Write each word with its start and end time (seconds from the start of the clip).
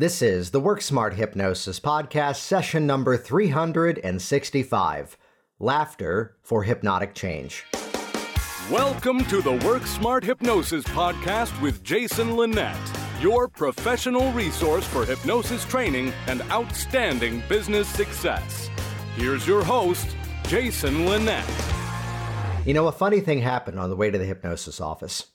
This 0.00 0.22
is 0.22 0.52
the 0.52 0.60
Work 0.60 0.80
Smart 0.80 1.14
Hypnosis 1.14 1.80
Podcast, 1.80 2.36
session 2.36 2.86
number 2.86 3.16
365 3.16 5.16
Laughter 5.58 6.36
for 6.40 6.62
Hypnotic 6.62 7.16
Change. 7.16 7.64
Welcome 8.70 9.24
to 9.24 9.42
the 9.42 9.54
Work 9.66 9.88
Smart 9.88 10.22
Hypnosis 10.22 10.84
Podcast 10.84 11.60
with 11.60 11.82
Jason 11.82 12.36
Linett, 12.36 12.76
your 13.20 13.48
professional 13.48 14.30
resource 14.30 14.86
for 14.86 15.04
hypnosis 15.04 15.64
training 15.64 16.12
and 16.28 16.42
outstanding 16.42 17.42
business 17.48 17.88
success. 17.88 18.70
Here's 19.16 19.48
your 19.48 19.64
host, 19.64 20.16
Jason 20.44 21.06
Linett. 21.06 21.44
You 22.64 22.72
know, 22.72 22.86
a 22.86 22.92
funny 22.92 23.18
thing 23.18 23.40
happened 23.40 23.80
on 23.80 23.90
the 23.90 23.96
way 23.96 24.12
to 24.12 24.18
the 24.18 24.26
hypnosis 24.26 24.80
office. 24.80 25.26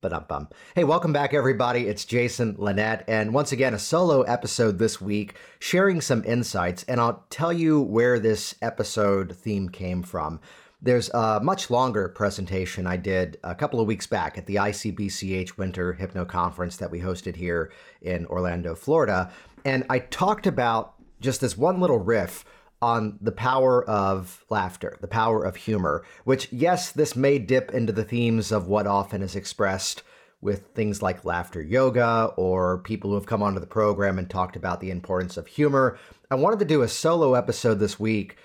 But 0.00 0.12
um 0.12 0.26
bum. 0.28 0.48
Hey, 0.76 0.84
welcome 0.84 1.12
back, 1.12 1.34
everybody. 1.34 1.88
It's 1.88 2.04
Jason 2.04 2.54
Linett, 2.56 3.02
and 3.08 3.34
once 3.34 3.50
again, 3.50 3.74
a 3.74 3.80
solo 3.80 4.22
episode 4.22 4.78
this 4.78 5.00
week, 5.00 5.34
sharing 5.58 6.00
some 6.00 6.22
insights. 6.24 6.84
And 6.84 7.00
I'll 7.00 7.26
tell 7.30 7.52
you 7.52 7.80
where 7.80 8.20
this 8.20 8.54
episode 8.62 9.34
theme 9.36 9.68
came 9.68 10.04
from. 10.04 10.38
There's 10.80 11.10
a 11.10 11.40
much 11.42 11.68
longer 11.68 12.08
presentation 12.10 12.86
I 12.86 12.96
did 12.96 13.38
a 13.42 13.56
couple 13.56 13.80
of 13.80 13.88
weeks 13.88 14.06
back 14.06 14.38
at 14.38 14.46
the 14.46 14.54
ICBCH 14.54 15.56
Winter 15.58 15.94
Hypno 15.94 16.24
Conference 16.24 16.76
that 16.76 16.92
we 16.92 17.00
hosted 17.00 17.34
here 17.34 17.72
in 18.00 18.24
Orlando, 18.26 18.76
Florida. 18.76 19.32
And 19.64 19.84
I 19.90 19.98
talked 19.98 20.46
about 20.46 20.94
just 21.20 21.40
this 21.40 21.58
one 21.58 21.80
little 21.80 21.98
riff 21.98 22.44
on 22.80 23.18
the 23.20 23.32
power 23.32 23.84
of 23.88 24.44
laughter, 24.50 24.96
the 25.00 25.08
power 25.08 25.44
of 25.44 25.56
humor, 25.56 26.04
which, 26.24 26.52
yes, 26.52 26.92
this 26.92 27.16
may 27.16 27.38
dip 27.38 27.72
into 27.72 27.92
the 27.92 28.04
themes 28.04 28.52
of 28.52 28.68
what 28.68 28.86
often 28.86 29.22
is 29.22 29.34
expressed 29.34 30.02
with 30.40 30.68
things 30.68 31.02
like 31.02 31.24
laughter 31.24 31.60
yoga 31.60 32.32
or 32.36 32.78
people 32.78 33.10
who 33.10 33.16
have 33.16 33.26
come 33.26 33.42
onto 33.42 33.58
the 33.58 33.66
program 33.66 34.18
and 34.18 34.30
talked 34.30 34.54
about 34.54 34.80
the 34.80 34.90
importance 34.90 35.36
of 35.36 35.48
humor. 35.48 35.98
I 36.30 36.36
wanted 36.36 36.60
to 36.60 36.64
do 36.64 36.82
a 36.82 36.88
solo 36.88 37.34
episode 37.34 37.80
this 37.80 37.98
week 37.98 38.36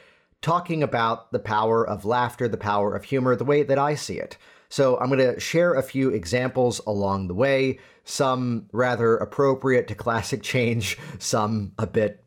talking 0.42 0.81
about 0.84 1.31
the 1.31 1.39
power 1.39 1.88
of 1.88 2.04
laughter, 2.04 2.48
the 2.48 2.58
power 2.58 2.95
of 2.95 3.04
humor, 3.06 3.36
the 3.36 3.45
way 3.45 3.64
that 3.64 3.78
I 3.78 3.95
see 3.95 4.17
it. 4.17 4.38
So 4.70 4.98
I'm 4.98 5.09
going 5.09 5.20
to 5.20 5.39
share 5.39 5.76
a 5.76 5.84
few 5.84 6.09
examples 6.09 6.81
along 6.88 7.28
the 7.28 7.36
way, 7.36 7.78
some 8.06 8.67
rather 8.72 9.16
appropriate 9.17 9.88
to 9.89 9.95
classic 9.95 10.42
change, 10.44 10.98
some 11.20 11.73
a 11.78 11.86
bit 11.86 12.23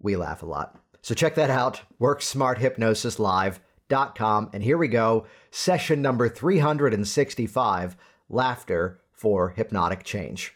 we 0.00 0.16
laugh 0.16 0.42
a 0.42 0.46
lot. 0.46 0.76
So 1.02 1.14
check 1.14 1.36
that 1.36 1.50
out, 1.50 1.82
worksmarthypnosislive.com. 2.00 4.50
And 4.52 4.62
here 4.62 4.78
we 4.78 4.88
go, 4.88 5.26
session 5.50 6.02
number 6.02 6.28
365 6.28 7.96
Laughter 8.28 9.00
for 9.12 9.48
Hypnotic 9.50 10.02
Change. 10.04 10.54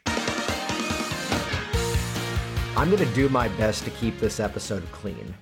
I'm 2.77 2.91
going 2.91 3.07
to 3.07 3.15
do 3.15 3.29
my 3.29 3.47
best 3.49 3.85
to 3.85 3.91
keep 3.91 4.19
this 4.19 4.41
episode 4.41 4.83
clean. 4.91 5.35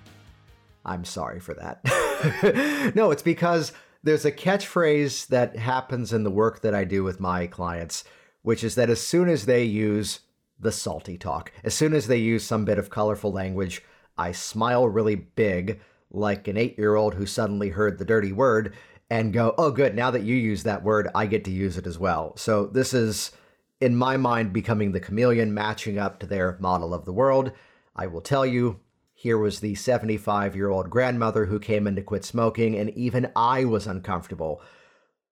I'm 0.85 1.05
sorry 1.05 1.41
for 1.41 1.55
that. 1.55 2.93
no, 2.95 3.11
it's 3.11 3.23
because 3.23 3.73
there's 4.03 4.25
a 4.25 4.33
catchphrase 4.33 5.29
that 5.29 5.57
happens 5.57 6.13
in 6.13 6.25
the 6.25 6.31
work 6.31 6.61
that 6.63 6.75
I 6.75 6.85
do 6.85 7.05
with 7.05 7.21
my 7.21 7.47
clients, 7.47 8.05
which 8.43 8.65
is 8.65 8.75
that 8.75 8.91
as 8.91 9.01
soon 9.01 9.29
as 9.29 9.47
they 9.47 9.65
use 9.65 10.21
the 10.59 10.73
salty 10.73 11.17
talk, 11.17 11.53
as 11.65 11.75
soon 11.75 11.93
as 11.95 12.07
they 12.07 12.17
use 12.17 12.45
some 12.45 12.65
bit 12.65 12.79
of 12.79 12.91
colorful 12.91 13.33
language, 13.33 13.83
I 14.19 14.33
smile 14.33 14.89
really 14.89 15.15
big, 15.15 15.81
like 16.11 16.49
an 16.49 16.57
eight 16.57 16.79
year 16.79 16.97
old 16.97 17.15
who 17.15 17.27
suddenly 17.27 17.71
heard 17.71 17.99
the 17.99 18.05
dirty 18.05 18.33
word, 18.33 18.75
and 19.11 19.33
go, 19.33 19.55
oh, 19.59 19.71
good, 19.71 19.95
now 19.95 20.11
that 20.11 20.23
you 20.23 20.35
use 20.35 20.63
that 20.63 20.83
word, 20.83 21.09
I 21.15 21.27
get 21.27 21.45
to 21.45 21.51
use 21.51 21.77
it 21.77 21.87
as 21.87 21.99
well. 21.99 22.35
So 22.37 22.67
this 22.67 22.95
is, 22.95 23.31
in 23.81 23.95
my 23.95 24.17
mind, 24.17 24.55
becoming 24.55 24.93
the 24.93 25.01
chameleon 25.01 25.53
matching 25.53 25.99
up 25.99 26.19
to 26.21 26.27
their 26.27 26.57
model 26.61 26.95
of 26.95 27.05
the 27.05 27.13
world. 27.13 27.53
I 27.95 28.07
will 28.07 28.23
tell 28.23 28.47
you, 28.47 28.81
here 29.23 29.39
was 29.39 29.61
the 29.61 29.77
75 29.77 30.57
year 30.57 30.69
old 30.69 30.91
grandmother 30.91 31.47
who 31.47 31.61
came 31.61 31.87
in 31.87 31.95
to 31.95 32.03
quit 32.03 32.25
smoking, 32.25 32.75
and 32.75 32.91
even 32.91 33.31
I 33.37 33.65
was 33.65 33.87
uncomfortable 33.87 34.61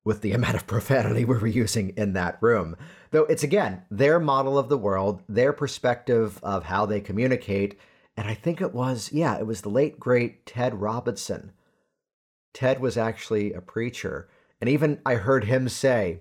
with 0.04 0.20
the 0.20 0.30
amount 0.38 0.54
of 0.54 0.68
profanity 0.68 1.24
we 1.24 1.36
were 1.36 1.48
using 1.48 1.88
in 1.96 2.12
that 2.12 2.38
room. 2.40 2.76
Though 3.10 3.24
it's 3.24 3.42
again 3.42 3.82
their 3.90 4.20
model 4.20 4.56
of 4.56 4.68
the 4.68 4.78
world, 4.78 5.24
their 5.28 5.52
perspective 5.52 6.38
of 6.40 6.66
how 6.66 6.86
they 6.86 7.00
communicate. 7.00 7.80
And 8.16 8.28
I 8.28 8.34
think 8.34 8.60
it 8.60 8.72
was, 8.72 9.10
yeah, 9.10 9.36
it 9.36 9.46
was 9.46 9.62
the 9.62 9.70
late 9.70 9.98
great 9.98 10.46
Ted 10.46 10.80
Robinson. 10.80 11.50
Ted 12.54 12.78
was 12.78 12.96
actually 12.96 13.52
a 13.52 13.60
preacher. 13.60 14.28
And 14.60 14.70
even 14.70 15.00
I 15.04 15.16
heard 15.16 15.46
him 15.46 15.68
say, 15.68 16.20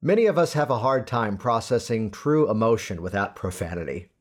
Many 0.00 0.26
of 0.26 0.38
us 0.38 0.52
have 0.52 0.70
a 0.70 0.78
hard 0.78 1.08
time 1.08 1.36
processing 1.36 2.12
true 2.12 2.48
emotion 2.48 3.02
without 3.02 3.34
profanity. 3.34 4.11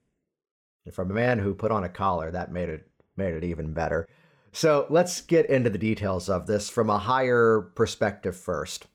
And 0.85 0.93
from 0.93 1.11
a 1.11 1.13
man 1.13 1.39
who 1.39 1.53
put 1.53 1.71
on 1.71 1.83
a 1.83 1.89
collar, 1.89 2.31
that 2.31 2.51
made 2.51 2.69
it 2.69 2.87
made 3.15 3.33
it 3.33 3.43
even 3.43 3.73
better. 3.73 4.07
So 4.51 4.85
let's 4.89 5.21
get 5.21 5.45
into 5.49 5.69
the 5.69 5.77
details 5.77 6.29
of 6.29 6.47
this 6.47 6.69
from 6.69 6.89
a 6.89 6.97
higher 6.97 7.61
perspective 7.75 8.35
first. 8.35 8.87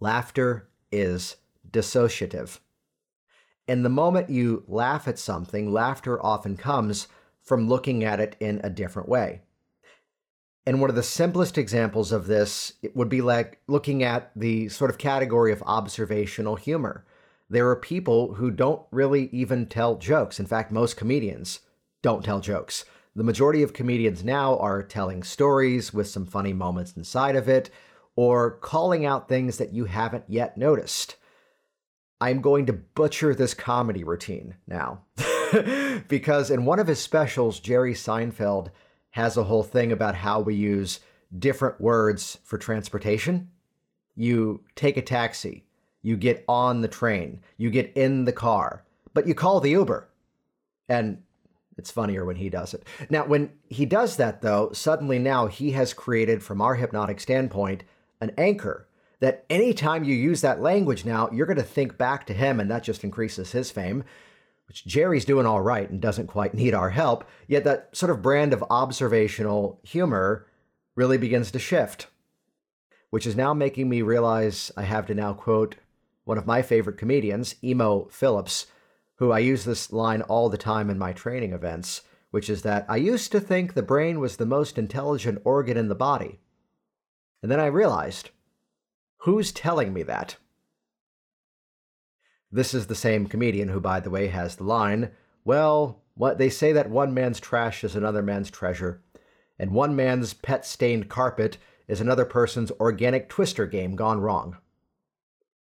Laughter 0.00 0.68
is 0.90 1.36
dissociative. 1.70 2.58
In 3.68 3.82
the 3.82 3.88
moment 3.88 4.30
you 4.30 4.64
laugh 4.66 5.06
at 5.06 5.18
something, 5.18 5.72
laughter 5.72 6.24
often 6.24 6.56
comes 6.56 7.06
from 7.42 7.68
looking 7.68 8.02
at 8.02 8.18
it 8.18 8.34
in 8.40 8.60
a 8.64 8.70
different 8.70 9.08
way. 9.08 9.42
And 10.66 10.80
one 10.80 10.90
of 10.90 10.96
the 10.96 11.02
simplest 11.02 11.56
examples 11.56 12.12
of 12.12 12.26
this 12.26 12.74
would 12.94 13.08
be 13.08 13.22
like 13.22 13.60
looking 13.66 14.02
at 14.02 14.30
the 14.34 14.68
sort 14.68 14.90
of 14.90 14.98
category 14.98 15.52
of 15.52 15.62
observational 15.66 16.56
humor 16.56 17.04
there 17.50 17.68
are 17.68 17.76
people 17.76 18.34
who 18.34 18.50
don't 18.50 18.82
really 18.92 19.28
even 19.32 19.66
tell 19.66 19.96
jokes. 19.96 20.38
In 20.38 20.46
fact, 20.46 20.70
most 20.70 20.96
comedians 20.96 21.60
don't 22.00 22.24
tell 22.24 22.40
jokes. 22.40 22.84
The 23.16 23.24
majority 23.24 23.64
of 23.64 23.72
comedians 23.72 24.22
now 24.22 24.56
are 24.58 24.84
telling 24.84 25.24
stories 25.24 25.92
with 25.92 26.08
some 26.08 26.26
funny 26.26 26.52
moments 26.52 26.96
inside 26.96 27.34
of 27.34 27.48
it, 27.48 27.68
or 28.14 28.52
calling 28.52 29.04
out 29.04 29.28
things 29.28 29.58
that 29.58 29.72
you 29.72 29.86
haven't 29.86 30.24
yet 30.28 30.56
noticed. 30.56 31.16
I'm 32.20 32.40
going 32.40 32.66
to 32.66 32.72
butcher 32.72 33.34
this 33.34 33.52
comedy 33.52 34.04
routine 34.04 34.54
now. 34.68 35.02
because 36.08 36.50
in 36.50 36.64
one 36.64 36.78
of 36.78 36.86
his 36.86 37.00
specials, 37.00 37.58
Jerry 37.58 37.94
Seinfeld 37.94 38.70
has 39.10 39.36
a 39.36 39.44
whole 39.44 39.64
thing 39.64 39.90
about 39.90 40.14
how 40.14 40.40
we 40.40 40.54
use 40.54 41.00
different 41.36 41.80
words 41.80 42.38
for 42.44 42.58
transportation. 42.58 43.50
You 44.14 44.62
take 44.76 44.96
a 44.96 45.02
taxi, 45.02 45.64
you 46.02 46.16
get 46.16 46.44
on 46.48 46.80
the 46.80 46.88
train, 46.88 47.40
you 47.56 47.70
get 47.70 47.92
in 47.94 48.24
the 48.24 48.32
car, 48.32 48.84
but 49.12 49.26
you 49.26 49.34
call 49.34 49.60
the 49.60 49.70
Uber. 49.70 50.08
And 50.88 51.22
it's 51.76 51.90
funnier 51.90 52.24
when 52.24 52.36
he 52.36 52.50
does 52.50 52.74
it. 52.74 52.86
Now, 53.08 53.24
when 53.24 53.52
he 53.68 53.86
does 53.86 54.16
that, 54.16 54.42
though, 54.42 54.70
suddenly 54.72 55.18
now 55.18 55.46
he 55.46 55.72
has 55.72 55.94
created, 55.94 56.42
from 56.42 56.60
our 56.60 56.74
hypnotic 56.74 57.20
standpoint, 57.20 57.84
an 58.20 58.32
anchor 58.36 58.86
that 59.20 59.44
anytime 59.48 60.04
you 60.04 60.14
use 60.14 60.40
that 60.40 60.60
language 60.60 61.04
now, 61.04 61.30
you're 61.32 61.46
going 61.46 61.56
to 61.56 61.62
think 61.62 61.96
back 61.96 62.26
to 62.26 62.34
him, 62.34 62.60
and 62.60 62.70
that 62.70 62.82
just 62.82 63.04
increases 63.04 63.52
his 63.52 63.70
fame, 63.70 64.04
which 64.66 64.84
Jerry's 64.84 65.24
doing 65.24 65.46
all 65.46 65.60
right 65.60 65.88
and 65.88 66.00
doesn't 66.00 66.26
quite 66.26 66.54
need 66.54 66.74
our 66.74 66.90
help. 66.90 67.24
Yet 67.46 67.64
that 67.64 67.88
sort 67.92 68.10
of 68.10 68.22
brand 68.22 68.52
of 68.52 68.64
observational 68.70 69.80
humor 69.82 70.46
really 70.94 71.18
begins 71.18 71.50
to 71.50 71.58
shift, 71.58 72.08
which 73.10 73.26
is 73.26 73.36
now 73.36 73.54
making 73.54 73.88
me 73.88 74.02
realize 74.02 74.70
I 74.76 74.82
have 74.82 75.06
to 75.06 75.14
now 75.14 75.32
quote 75.34 75.76
one 76.30 76.38
of 76.38 76.46
my 76.46 76.62
favorite 76.62 76.96
comedians, 76.96 77.56
Emo 77.64 78.06
Philips, 78.08 78.68
who 79.16 79.32
I 79.32 79.40
use 79.40 79.64
this 79.64 79.92
line 79.92 80.22
all 80.22 80.48
the 80.48 80.56
time 80.56 80.88
in 80.88 80.96
my 80.96 81.12
training 81.12 81.52
events, 81.52 82.02
which 82.30 82.48
is 82.48 82.62
that 82.62 82.86
I 82.88 82.98
used 82.98 83.32
to 83.32 83.40
think 83.40 83.74
the 83.74 83.82
brain 83.82 84.20
was 84.20 84.36
the 84.36 84.46
most 84.46 84.78
intelligent 84.78 85.40
organ 85.42 85.76
in 85.76 85.88
the 85.88 85.96
body. 85.96 86.38
And 87.42 87.50
then 87.50 87.58
I 87.58 87.66
realized 87.66 88.30
who's 89.22 89.50
telling 89.50 89.92
me 89.92 90.04
that? 90.04 90.36
This 92.52 92.74
is 92.74 92.86
the 92.86 92.94
same 92.94 93.26
comedian 93.26 93.66
who, 93.68 93.80
by 93.80 93.98
the 93.98 94.10
way, 94.10 94.28
has 94.28 94.54
the 94.54 94.62
line, 94.62 95.10
Well, 95.44 96.00
what 96.14 96.38
they 96.38 96.48
say 96.48 96.70
that 96.74 96.88
one 96.88 97.12
man's 97.12 97.40
trash 97.40 97.82
is 97.82 97.96
another 97.96 98.22
man's 98.22 98.52
treasure, 98.52 99.02
and 99.58 99.72
one 99.72 99.96
man's 99.96 100.32
pet 100.32 100.64
stained 100.64 101.08
carpet 101.08 101.58
is 101.88 102.00
another 102.00 102.24
person's 102.24 102.70
organic 102.78 103.28
twister 103.28 103.66
game 103.66 103.96
gone 103.96 104.20
wrong. 104.20 104.58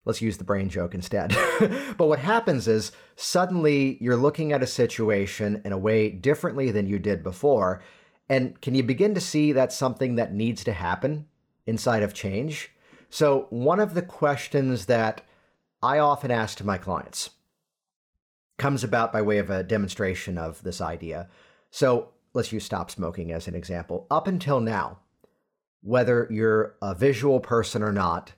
Let's 0.05 0.21
use 0.21 0.37
the 0.37 0.43
brain 0.43 0.69
joke 0.69 0.93
instead. 0.93 1.35
but 1.97 2.07
what 2.07 2.19
happens 2.19 2.67
is 2.67 2.91
suddenly 3.15 3.97
you're 3.99 4.15
looking 4.15 4.53
at 4.53 4.61
a 4.61 4.67
situation 4.67 5.61
in 5.65 5.71
a 5.71 5.77
way 5.77 6.09
differently 6.09 6.69
than 6.71 6.87
you 6.87 6.99
did 6.99 7.23
before. 7.23 7.81
And 8.29 8.59
can 8.61 8.75
you 8.75 8.83
begin 8.83 9.15
to 9.15 9.21
see 9.21 9.51
that's 9.51 9.75
something 9.75 10.15
that 10.15 10.33
needs 10.33 10.63
to 10.65 10.73
happen 10.73 11.25
inside 11.65 12.03
of 12.03 12.13
change? 12.13 12.71
So, 13.09 13.47
one 13.49 13.79
of 13.79 13.93
the 13.93 14.01
questions 14.01 14.85
that 14.85 15.21
I 15.81 15.99
often 15.99 16.31
ask 16.31 16.57
to 16.57 16.65
my 16.65 16.77
clients 16.77 17.31
comes 18.57 18.83
about 18.83 19.13
by 19.13 19.21
way 19.21 19.37
of 19.37 19.49
a 19.49 19.63
demonstration 19.63 20.37
of 20.37 20.61
this 20.63 20.81
idea. 20.81 21.29
So, 21.71 22.09
let's 22.33 22.51
use 22.51 22.65
stop 22.65 22.91
smoking 22.91 23.31
as 23.31 23.47
an 23.47 23.55
example. 23.55 24.05
Up 24.11 24.27
until 24.27 24.59
now, 24.59 24.99
whether 25.81 26.27
you're 26.31 26.75
a 26.81 26.95
visual 26.95 27.39
person 27.39 27.83
or 27.83 27.91
not, 27.91 28.33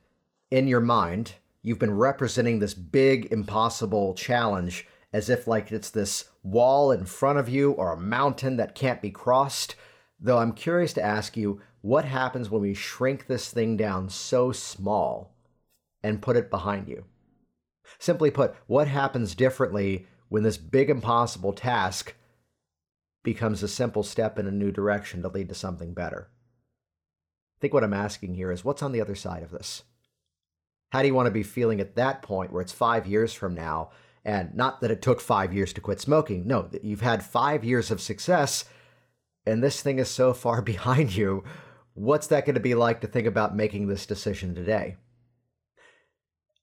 in 0.52 0.68
your 0.68 0.82
mind, 0.82 1.34
you've 1.68 1.78
been 1.78 1.94
representing 1.94 2.60
this 2.60 2.74
big, 2.74 3.26
impossible 3.26 4.14
challenge 4.14 4.88
as 5.12 5.30
if 5.30 5.48
like 5.48 5.70
it's 5.70 5.90
this 5.90 6.30
wall 6.42 6.94
in 6.94 7.06
front 7.06 7.38
of 7.38 7.50
you 7.50 7.74
or 7.74 7.92
a 7.92 8.00
mountain 8.00 8.56
that 8.56 8.74
can't 8.74 9.02
be 9.02 9.12
crossed. 9.12 9.76
Though 10.18 10.38
I'm 10.38 10.54
curious 10.54 10.94
to 10.94 11.04
ask 11.04 11.36
you, 11.36 11.60
what 11.82 12.06
happens 12.06 12.50
when 12.50 12.62
we 12.62 12.74
shrink 12.74 13.28
this 13.28 13.52
thing 13.52 13.76
down 13.76 14.08
so 14.08 14.54
small 14.54 15.36
and 16.02 16.22
put 16.22 16.38
it 16.38 16.50
behind 16.50 16.88
you? 16.88 17.04
Simply 18.00 18.32
put, 18.32 18.56
what 18.68 18.88
happens 18.88 19.36
differently 19.36 20.08
when 20.30 20.44
this 20.44 20.58
big, 20.58 20.90
impossible 20.90 21.52
task 21.52 22.16
becomes 23.24 23.62
a 23.62 23.68
simple 23.68 24.04
step 24.04 24.40
in 24.40 24.48
a 24.48 24.52
new 24.52 24.72
direction 24.72 25.22
to 25.22 25.28
lead 25.28 25.50
to 25.50 25.56
something 25.56 25.94
better? 25.94 26.30
I 27.58 27.60
think 27.60 27.74
what 27.74 27.84
I'm 27.84 27.94
asking 27.94 28.36
here 28.36 28.54
is 28.54 28.64
what's 28.64 28.82
on 28.82 28.94
the 28.94 29.02
other 29.02 29.16
side 29.16 29.44
of 29.44 29.52
this? 29.52 29.84
How 30.90 31.02
do 31.02 31.08
you 31.08 31.14
want 31.14 31.28
to 31.28 31.32
be 31.32 31.44
feeling 31.44 31.82
at 31.82 31.96
that 31.96 32.22
point 32.22 32.52
where 32.52 32.62
it's 32.62 32.72
five 32.72 33.06
years 33.06 33.34
from 33.34 33.54
now? 33.54 33.90
And 34.24 34.54
not 34.56 34.82
that 34.82 34.92
it 34.92 35.02
took 35.02 35.22
five 35.22 35.54
years 35.54 35.74
to 35.74 35.82
quit 35.82 36.02
smoking. 36.02 36.48
No, 36.48 36.64
that 36.64 36.84
you've 36.84 37.02
had 37.02 37.24
five 37.24 37.64
years 37.64 37.92
of 37.92 38.02
success 38.02 38.66
and 39.48 39.64
this 39.64 39.82
thing 39.82 39.98
is 39.98 40.10
so 40.10 40.34
far 40.46 40.62
behind 40.62 41.16
you. 41.16 41.44
What's 41.94 42.28
that 42.28 42.46
going 42.46 42.56
to 42.56 42.62
be 42.62 42.76
like 42.76 43.02
to 43.02 43.08
think 43.08 43.26
about 43.26 43.56
making 43.56 43.88
this 43.88 44.06
decision 44.06 44.54
today? 44.54 44.98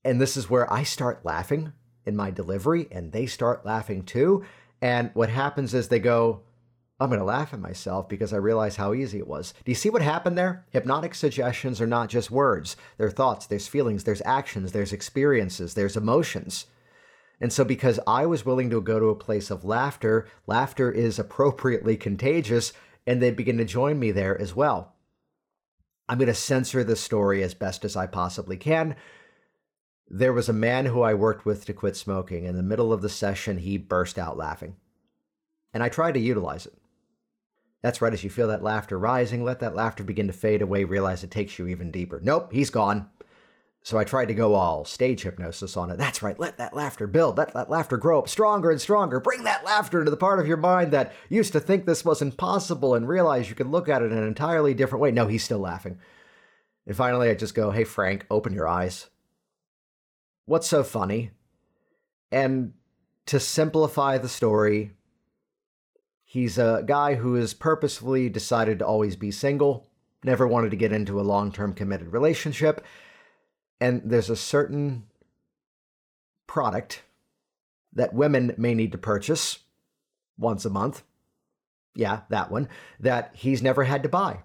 And 0.04 0.20
this 0.20 0.36
is 0.36 0.50
where 0.50 0.70
I 0.72 0.82
start 0.82 1.24
laughing 1.24 1.72
in 2.04 2.14
my 2.14 2.30
delivery 2.30 2.86
and 2.92 3.10
they 3.10 3.26
start 3.26 3.64
laughing 3.64 4.04
too. 4.04 4.44
And 4.80 5.10
what 5.14 5.30
happens 5.30 5.72
is 5.72 5.88
they 5.88 5.98
go, 5.98 6.42
I'm 7.04 7.10
going 7.10 7.20
to 7.20 7.24
laugh 7.24 7.52
at 7.52 7.60
myself 7.60 8.08
because 8.08 8.32
I 8.32 8.38
realize 8.38 8.76
how 8.76 8.94
easy 8.94 9.18
it 9.18 9.28
was. 9.28 9.52
Do 9.64 9.70
you 9.70 9.76
see 9.76 9.90
what 9.90 10.00
happened 10.00 10.38
there? 10.38 10.64
Hypnotic 10.70 11.14
suggestions 11.14 11.78
are 11.80 11.86
not 11.86 12.08
just 12.08 12.30
words. 12.30 12.76
They're 12.96 13.10
thoughts, 13.10 13.46
there's 13.46 13.68
feelings, 13.68 14.04
there's 14.04 14.22
actions, 14.24 14.72
there's 14.72 14.92
experiences, 14.92 15.74
there's 15.74 15.98
emotions. 15.98 16.66
And 17.42 17.52
so, 17.52 17.62
because 17.62 18.00
I 18.06 18.24
was 18.24 18.46
willing 18.46 18.70
to 18.70 18.80
go 18.80 18.98
to 18.98 19.10
a 19.10 19.14
place 19.14 19.50
of 19.50 19.66
laughter, 19.66 20.26
laughter 20.46 20.90
is 20.90 21.18
appropriately 21.18 21.98
contagious, 21.98 22.72
and 23.06 23.20
they 23.20 23.30
begin 23.30 23.58
to 23.58 23.66
join 23.66 23.98
me 23.98 24.10
there 24.10 24.40
as 24.40 24.56
well. 24.56 24.94
I'm 26.08 26.16
going 26.16 26.28
to 26.28 26.34
censor 26.34 26.84
the 26.84 26.96
story 26.96 27.42
as 27.42 27.52
best 27.52 27.84
as 27.84 27.96
I 27.96 28.06
possibly 28.06 28.56
can. 28.56 28.96
There 30.08 30.32
was 30.32 30.48
a 30.48 30.54
man 30.54 30.86
who 30.86 31.02
I 31.02 31.12
worked 31.12 31.44
with 31.44 31.66
to 31.66 31.74
quit 31.74 31.96
smoking. 31.96 32.44
In 32.44 32.56
the 32.56 32.62
middle 32.62 32.94
of 32.94 33.02
the 33.02 33.10
session, 33.10 33.58
he 33.58 33.76
burst 33.76 34.18
out 34.18 34.38
laughing. 34.38 34.76
And 35.74 35.82
I 35.82 35.90
tried 35.90 36.14
to 36.14 36.20
utilize 36.20 36.64
it. 36.64 36.78
That's 37.84 38.00
right, 38.00 38.14
as 38.14 38.24
you 38.24 38.30
feel 38.30 38.48
that 38.48 38.62
laughter 38.62 38.98
rising, 38.98 39.44
let 39.44 39.60
that 39.60 39.74
laughter 39.74 40.04
begin 40.04 40.26
to 40.28 40.32
fade 40.32 40.62
away, 40.62 40.84
realize 40.84 41.22
it 41.22 41.30
takes 41.30 41.58
you 41.58 41.66
even 41.66 41.90
deeper. 41.90 42.18
Nope, 42.18 42.50
he's 42.50 42.70
gone. 42.70 43.10
So 43.82 43.98
I 43.98 44.04
tried 44.04 44.28
to 44.28 44.34
go 44.34 44.54
all 44.54 44.86
stage 44.86 45.20
hypnosis 45.20 45.76
on 45.76 45.90
it. 45.90 45.98
That's 45.98 46.22
right, 46.22 46.40
let 46.40 46.56
that 46.56 46.72
laughter 46.72 47.06
build, 47.06 47.36
let 47.36 47.52
that 47.52 47.68
laughter 47.68 47.98
grow 47.98 48.18
up 48.18 48.30
stronger 48.30 48.70
and 48.70 48.80
stronger. 48.80 49.20
Bring 49.20 49.44
that 49.44 49.66
laughter 49.66 49.98
into 49.98 50.10
the 50.10 50.16
part 50.16 50.40
of 50.40 50.46
your 50.46 50.56
mind 50.56 50.92
that 50.92 51.12
used 51.28 51.52
to 51.52 51.60
think 51.60 51.84
this 51.84 52.06
was 52.06 52.22
impossible 52.22 52.94
and 52.94 53.06
realize 53.06 53.50
you 53.50 53.54
could 53.54 53.66
look 53.66 53.90
at 53.90 54.00
it 54.00 54.10
in 54.10 54.16
an 54.16 54.26
entirely 54.26 54.72
different 54.72 55.02
way. 55.02 55.10
No, 55.10 55.26
he's 55.26 55.44
still 55.44 55.58
laughing. 55.58 55.98
And 56.86 56.96
finally, 56.96 57.28
I 57.28 57.34
just 57.34 57.54
go, 57.54 57.70
hey, 57.70 57.84
Frank, 57.84 58.24
open 58.30 58.54
your 58.54 58.66
eyes. 58.66 59.10
What's 60.46 60.68
so 60.68 60.84
funny? 60.84 61.32
And 62.32 62.72
to 63.26 63.38
simplify 63.38 64.16
the 64.16 64.30
story, 64.30 64.92
He's 66.34 66.58
a 66.58 66.82
guy 66.84 67.14
who 67.14 67.34
has 67.34 67.54
purposefully 67.54 68.28
decided 68.28 68.80
to 68.80 68.84
always 68.84 69.14
be 69.14 69.30
single, 69.30 69.86
never 70.24 70.48
wanted 70.48 70.70
to 70.70 70.76
get 70.76 70.90
into 70.90 71.20
a 71.20 71.22
long 71.22 71.52
term 71.52 71.72
committed 71.72 72.12
relationship. 72.12 72.84
And 73.80 74.02
there's 74.04 74.30
a 74.30 74.34
certain 74.34 75.04
product 76.48 77.04
that 77.92 78.14
women 78.14 78.52
may 78.58 78.74
need 78.74 78.90
to 78.90 78.98
purchase 78.98 79.60
once 80.36 80.64
a 80.64 80.70
month. 80.70 81.04
Yeah, 81.94 82.22
that 82.30 82.50
one, 82.50 82.68
that 82.98 83.30
he's 83.34 83.62
never 83.62 83.84
had 83.84 84.02
to 84.02 84.08
buy. 84.08 84.40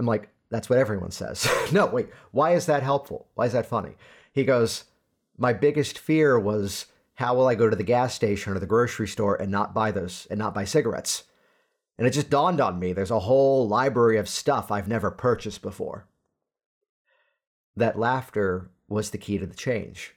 I'm 0.00 0.06
like, 0.06 0.30
that's 0.50 0.68
what 0.68 0.80
everyone 0.80 1.12
says. 1.12 1.48
no, 1.72 1.86
wait, 1.86 2.08
why 2.32 2.54
is 2.54 2.66
that 2.66 2.82
helpful? 2.82 3.28
Why 3.34 3.46
is 3.46 3.52
that 3.52 3.66
funny? 3.66 3.94
He 4.32 4.42
goes, 4.42 4.82
My 5.38 5.52
biggest 5.52 5.96
fear 5.96 6.40
was 6.40 6.86
how 7.22 7.36
will 7.36 7.46
I 7.46 7.54
go 7.54 7.70
to 7.70 7.76
the 7.76 7.84
gas 7.84 8.14
station 8.14 8.52
or 8.52 8.58
the 8.58 8.66
grocery 8.66 9.06
store 9.06 9.36
and 9.36 9.48
not 9.48 9.72
buy 9.72 9.92
those 9.92 10.26
and 10.28 10.40
not 10.40 10.54
buy 10.54 10.64
cigarettes? 10.64 11.22
And 11.96 12.04
it 12.04 12.10
just 12.10 12.30
dawned 12.30 12.60
on 12.60 12.80
me 12.80 12.92
there's 12.92 13.12
a 13.12 13.20
whole 13.20 13.68
library 13.68 14.18
of 14.18 14.28
stuff 14.28 14.72
I've 14.72 14.88
never 14.88 15.08
purchased 15.08 15.62
before. 15.62 16.08
That 17.76 17.96
laughter 17.96 18.72
was 18.88 19.10
the 19.10 19.18
key 19.18 19.38
to 19.38 19.46
the 19.46 19.54
change. 19.54 20.16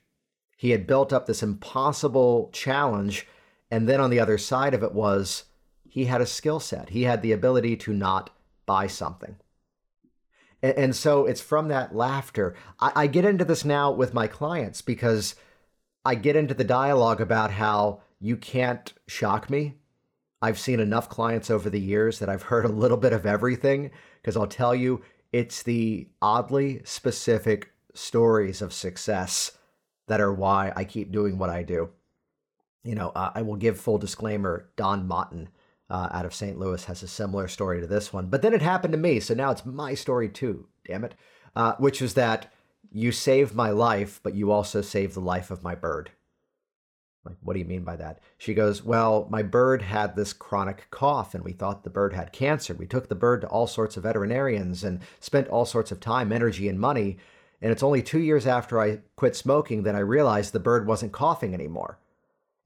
He 0.58 0.72
had 0.72 0.88
built 0.88 1.14
up 1.14 1.28
this 1.28 1.44
impossible 1.44 2.50
challenge, 2.52 3.28
and 3.70 3.88
then 3.88 4.02
on 4.02 4.10
the 4.10 4.20
other 4.20 4.40
side 4.40 4.74
of 4.74 4.82
it 4.82 4.94
was 4.94 5.44
he 5.88 6.06
had 6.06 6.22
a 6.22 6.26
skill 6.26 6.60
set. 6.60 6.90
He 6.90 7.04
had 7.04 7.22
the 7.22 7.34
ability 7.34 7.78
to 7.78 7.94
not 7.94 8.32
buy 8.66 8.88
something. 8.88 9.36
And, 10.64 10.76
and 10.76 10.96
so 10.96 11.28
it's 11.28 11.42
from 11.42 11.68
that 11.68 11.96
laughter. 11.96 12.56
I, 12.80 12.92
I 12.96 13.08
get 13.08 13.26
into 13.26 13.46
this 13.46 13.64
now 13.64 13.92
with 13.92 14.12
my 14.12 14.26
clients 14.26 14.82
because 14.82 15.36
I 16.06 16.16
get 16.16 16.36
into 16.36 16.54
the 16.54 16.64
dialogue 16.64 17.20
about 17.20 17.52
how 17.52 18.02
you 18.20 18.38
can't 18.38 18.94
shock 19.08 19.50
me. 19.50 19.74
I've 20.42 20.60
seen 20.60 20.80
enough 20.80 21.10
clients 21.10 21.50
over 21.50 21.70
the 21.70 21.80
years 21.80 22.20
that 22.20 22.30
I've 22.30 22.44
heard 22.52 22.66
a 22.66 22.70
little 22.70 22.98
bit 22.98 23.14
of 23.14 23.26
everything 23.26 23.92
because 24.22 24.38
I'll 24.38 24.48
tell 24.48 24.76
you, 24.76 25.02
it's 25.32 25.64
the 25.64 26.08
oddly 26.22 26.82
specific 26.86 27.72
stories 27.94 28.62
of 28.62 28.72
success 28.72 29.58
that 30.08 30.22
are 30.22 30.34
why 30.34 30.72
I 30.76 30.84
keep 30.84 31.12
doing 31.12 31.38
what 31.38 31.50
I 31.50 31.64
do. 31.64 31.90
You 32.84 32.94
know, 32.96 33.12
uh, 33.16 33.32
I 33.34 33.42
will 33.42 33.56
give 33.56 33.80
full 33.80 33.98
disclaimer 33.98 34.70
Don 34.76 35.10
Mottin 35.10 35.48
uh, 35.90 36.10
out 36.12 36.26
of 36.26 36.34
St. 36.34 36.58
Louis 36.58 36.84
has 36.86 37.04
a 37.04 37.08
similar 37.08 37.48
story 37.48 37.82
to 37.82 37.88
this 37.88 38.12
one, 38.14 38.28
but 38.28 38.42
then 38.42 38.54
it 38.54 38.62
happened 38.62 38.92
to 38.94 38.98
me. 38.98 39.20
So 39.20 39.34
now 39.34 39.52
it's 39.52 39.66
my 39.66 39.94
story 39.94 40.30
too, 40.30 40.68
damn 40.88 41.04
it. 41.04 41.16
Uh, 41.56 41.74
which 41.78 42.02
is 42.02 42.16
that 42.16 42.52
you 42.96 43.12
saved 43.12 43.54
my 43.54 43.72
life, 43.72 44.22
but 44.24 44.36
you 44.36 44.52
also 44.52 44.82
saved 44.82 45.16
the 45.16 45.20
life 45.20 45.52
of 45.52 45.62
my 45.62 45.76
bird. 45.76 46.12
Like, 47.26 47.36
what 47.42 47.52
do 47.52 47.60
you 47.60 47.66
mean 47.66 47.84
by 47.84 47.98
that? 47.98 48.20
She 48.38 48.54
goes, 48.54 48.84
Well, 48.84 49.28
my 49.30 49.44
bird 49.44 49.82
had 49.82 50.16
this 50.16 50.32
chronic 50.32 50.88
cough, 50.92 51.36
and 51.36 51.44
we 51.44 51.52
thought 51.52 51.84
the 51.84 51.90
bird 51.90 52.14
had 52.14 52.32
cancer. 52.32 52.74
We 52.74 52.88
took 52.88 53.10
the 53.10 53.16
bird 53.16 53.42
to 53.42 53.48
all 53.48 53.68
sorts 53.68 53.98
of 53.98 54.04
veterinarians 54.04 54.86
and 54.86 55.02
spent 55.20 55.50
all 55.50 55.66
sorts 55.66 55.92
of 55.92 56.00
time, 56.00 56.32
energy, 56.32 56.70
and 56.70 56.80
money. 56.80 57.18
And 57.62 57.70
it's 57.70 57.84
only 57.84 58.02
two 58.02 58.20
years 58.20 58.48
after 58.48 58.80
I 58.80 59.00
quit 59.18 59.36
smoking 59.36 59.84
that 59.84 59.96
I 59.96 60.00
realized 60.00 60.54
the 60.54 60.60
bird 60.60 60.88
wasn't 60.88 61.12
coughing 61.12 61.54
anymore. 61.54 62.00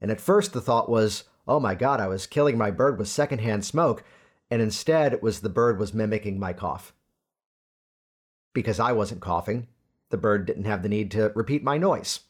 And 0.00 0.12
at 0.12 0.20
first, 0.20 0.52
the 0.52 0.60
thought 0.60 0.88
was, 0.88 1.24
Oh 1.48 1.58
my 1.58 1.74
God, 1.74 1.98
I 1.98 2.06
was 2.06 2.28
killing 2.28 2.56
my 2.56 2.70
bird 2.70 3.00
with 3.00 3.08
secondhand 3.08 3.64
smoke. 3.64 4.04
And 4.48 4.62
instead, 4.62 5.12
it 5.12 5.24
was 5.24 5.40
the 5.40 5.48
bird 5.48 5.80
was 5.80 5.92
mimicking 5.92 6.38
my 6.38 6.52
cough. 6.52 6.94
Because 8.52 8.78
I 8.78 8.92
wasn't 8.92 9.20
coughing, 9.20 9.66
the 10.10 10.18
bird 10.18 10.46
didn't 10.46 10.64
have 10.64 10.82
the 10.82 10.88
need 10.88 11.10
to 11.12 11.32
repeat 11.34 11.62
my 11.62 11.78
noise. 11.78 12.20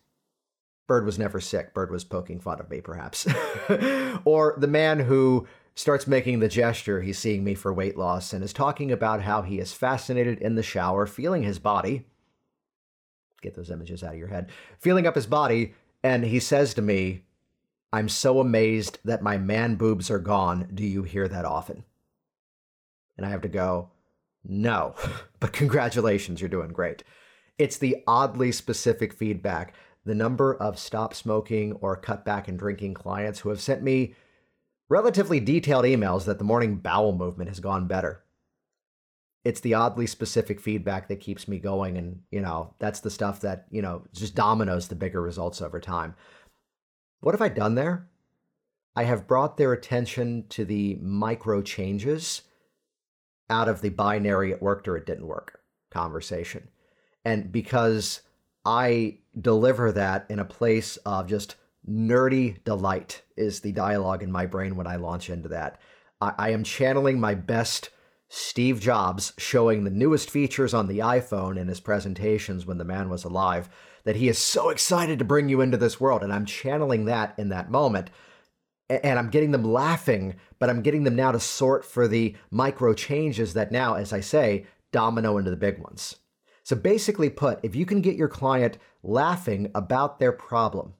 Bird 0.86 1.04
was 1.04 1.18
never 1.18 1.40
sick. 1.40 1.72
Bird 1.74 1.90
was 1.90 2.04
poking 2.04 2.40
fun 2.40 2.60
of 2.60 2.70
me, 2.70 2.80
perhaps. 2.80 3.26
or 4.24 4.54
the 4.58 4.66
man 4.66 5.00
who 5.00 5.46
starts 5.74 6.06
making 6.06 6.40
the 6.40 6.48
gesture 6.48 7.00
he's 7.00 7.18
seeing 7.18 7.44
me 7.44 7.54
for 7.54 7.72
weight 7.72 7.96
loss 7.96 8.32
and 8.32 8.42
is 8.44 8.52
talking 8.52 8.90
about 8.90 9.22
how 9.22 9.42
he 9.42 9.58
is 9.58 9.72
fascinated 9.72 10.38
in 10.38 10.54
the 10.54 10.62
shower, 10.62 11.06
feeling 11.06 11.42
his 11.42 11.58
body. 11.58 12.06
Get 13.40 13.54
those 13.54 13.70
images 13.70 14.02
out 14.02 14.12
of 14.12 14.18
your 14.18 14.28
head. 14.28 14.50
Feeling 14.78 15.06
up 15.06 15.14
his 15.14 15.26
body, 15.26 15.74
and 16.02 16.24
he 16.24 16.40
says 16.40 16.74
to 16.74 16.82
me, 16.82 17.22
I'm 17.92 18.08
so 18.08 18.40
amazed 18.40 18.98
that 19.04 19.22
my 19.22 19.38
man 19.38 19.76
boobs 19.76 20.10
are 20.10 20.18
gone. 20.18 20.68
Do 20.74 20.84
you 20.84 21.02
hear 21.02 21.26
that 21.28 21.44
often? 21.44 21.84
And 23.16 23.26
I 23.26 23.30
have 23.30 23.40
to 23.42 23.48
go, 23.48 23.90
no, 24.44 24.94
but 25.40 25.52
congratulations, 25.52 26.40
you're 26.40 26.48
doing 26.48 26.72
great. 26.72 27.02
It's 27.60 27.76
the 27.76 28.02
oddly 28.06 28.52
specific 28.52 29.12
feedback. 29.12 29.74
The 30.06 30.14
number 30.14 30.54
of 30.54 30.78
stop 30.78 31.12
smoking 31.12 31.74
or 31.74 31.94
cut 31.94 32.24
back 32.24 32.48
and 32.48 32.58
drinking 32.58 32.94
clients 32.94 33.40
who 33.40 33.50
have 33.50 33.60
sent 33.60 33.82
me 33.82 34.14
relatively 34.88 35.40
detailed 35.40 35.84
emails 35.84 36.24
that 36.24 36.38
the 36.38 36.44
morning 36.44 36.76
bowel 36.76 37.12
movement 37.12 37.50
has 37.50 37.60
gone 37.60 37.86
better. 37.86 38.24
It's 39.44 39.60
the 39.60 39.74
oddly 39.74 40.06
specific 40.06 40.58
feedback 40.58 41.08
that 41.08 41.20
keeps 41.20 41.46
me 41.46 41.58
going. 41.58 41.98
And, 41.98 42.22
you 42.30 42.40
know, 42.40 42.72
that's 42.78 43.00
the 43.00 43.10
stuff 43.10 43.42
that, 43.42 43.66
you 43.70 43.82
know, 43.82 44.04
just 44.14 44.34
dominoes 44.34 44.88
the 44.88 44.94
bigger 44.94 45.20
results 45.20 45.60
over 45.60 45.80
time. 45.80 46.14
What 47.20 47.34
have 47.34 47.42
I 47.42 47.50
done 47.50 47.74
there? 47.74 48.08
I 48.96 49.02
have 49.02 49.28
brought 49.28 49.58
their 49.58 49.74
attention 49.74 50.46
to 50.48 50.64
the 50.64 50.94
micro 51.02 51.60
changes 51.60 52.40
out 53.50 53.68
of 53.68 53.82
the 53.82 53.90
binary 53.90 54.50
it 54.50 54.62
worked 54.62 54.88
or 54.88 54.96
it 54.96 55.04
didn't 55.04 55.26
work 55.26 55.60
conversation. 55.90 56.68
And 57.24 57.52
because 57.52 58.22
I 58.64 59.18
deliver 59.38 59.92
that 59.92 60.26
in 60.28 60.38
a 60.38 60.44
place 60.44 60.96
of 60.98 61.26
just 61.26 61.56
nerdy 61.88 62.62
delight, 62.64 63.22
is 63.36 63.60
the 63.60 63.72
dialogue 63.72 64.22
in 64.22 64.30
my 64.30 64.46
brain 64.46 64.76
when 64.76 64.86
I 64.86 64.96
launch 64.96 65.30
into 65.30 65.48
that. 65.48 65.80
I, 66.20 66.32
I 66.38 66.50
am 66.50 66.62
channeling 66.62 67.18
my 67.18 67.34
best 67.34 67.90
Steve 68.28 68.80
Jobs 68.80 69.32
showing 69.38 69.82
the 69.82 69.90
newest 69.90 70.30
features 70.30 70.72
on 70.72 70.86
the 70.86 70.98
iPhone 70.98 71.58
in 71.58 71.66
his 71.66 71.80
presentations 71.80 72.64
when 72.64 72.78
the 72.78 72.84
man 72.84 73.08
was 73.08 73.24
alive, 73.24 73.68
that 74.04 74.16
he 74.16 74.28
is 74.28 74.38
so 74.38 74.68
excited 74.68 75.18
to 75.18 75.24
bring 75.24 75.48
you 75.48 75.60
into 75.60 75.76
this 75.76 75.98
world. 75.98 76.22
And 76.22 76.32
I'm 76.32 76.46
channeling 76.46 77.06
that 77.06 77.34
in 77.38 77.48
that 77.48 77.70
moment 77.70 78.10
and 78.88 79.18
I'm 79.18 79.30
getting 79.30 79.52
them 79.52 79.64
laughing, 79.64 80.36
but 80.58 80.68
I'm 80.68 80.82
getting 80.82 81.04
them 81.04 81.16
now 81.16 81.32
to 81.32 81.40
sort 81.40 81.84
for 81.84 82.08
the 82.08 82.36
micro 82.50 82.92
changes 82.92 83.54
that 83.54 83.72
now, 83.72 83.94
as 83.94 84.12
I 84.12 84.20
say, 84.20 84.66
domino 84.92 85.38
into 85.38 85.50
the 85.50 85.56
big 85.56 85.78
ones. 85.78 86.16
So 86.62 86.76
basically 86.76 87.30
put, 87.30 87.60
if 87.62 87.74
you 87.74 87.86
can 87.86 88.00
get 88.00 88.16
your 88.16 88.28
client 88.28 88.78
laughing 89.02 89.70
about 89.74 90.18
their 90.18 90.32
problem, 90.32 90.94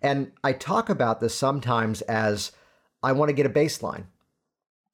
and 0.00 0.32
I 0.42 0.52
talk 0.52 0.88
about 0.88 1.20
this 1.20 1.34
sometimes 1.34 2.02
as 2.02 2.52
I 3.02 3.12
want 3.12 3.28
to 3.28 3.34
get 3.34 3.46
a 3.46 3.50
baseline. 3.50 4.04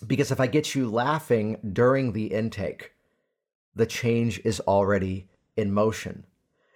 Because 0.06 0.30
if 0.30 0.40
I 0.40 0.46
get 0.46 0.74
you 0.74 0.90
laughing 0.90 1.58
during 1.72 2.12
the 2.12 2.26
intake, 2.26 2.92
the 3.74 3.86
change 3.86 4.40
is 4.44 4.60
already 4.60 5.28
in 5.56 5.72
motion. 5.72 6.26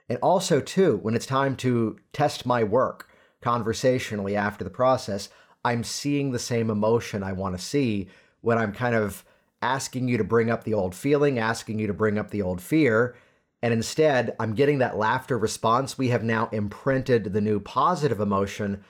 And 0.08 0.18
also, 0.22 0.60
too, 0.60 0.98
when 1.02 1.14
it's 1.14 1.26
time 1.26 1.56
to 1.56 1.98
test 2.12 2.46
my 2.46 2.64
work, 2.64 3.08
conversationally 3.40 4.36
after 4.36 4.64
the 4.64 4.70
process, 4.70 5.28
I'm 5.64 5.84
seeing 5.84 6.32
the 6.32 6.38
same 6.38 6.70
emotion 6.70 7.22
I 7.22 7.32
want 7.32 7.56
to 7.56 7.62
see 7.62 8.08
when 8.40 8.58
I'm 8.58 8.72
kind 8.72 8.94
of 8.94 9.24
asking 9.62 10.08
you 10.08 10.16
to 10.18 10.24
bring 10.24 10.50
up 10.50 10.64
the 10.64 10.74
old 10.74 10.94
feeling, 10.94 11.38
asking 11.38 11.78
you 11.78 11.86
to 11.86 11.94
bring 11.94 12.18
up 12.18 12.30
the 12.30 12.42
old 12.42 12.60
fear. 12.60 13.16
And 13.62 13.72
instead, 13.72 14.36
I'm 14.38 14.54
getting 14.54 14.78
that 14.78 14.96
laughter 14.96 15.36
response. 15.36 15.98
We 15.98 16.08
have 16.08 16.22
now 16.22 16.48
imprinted 16.52 17.32
the 17.32 17.40
new 17.40 17.60
positive 17.60 18.20
emotion 18.20 18.84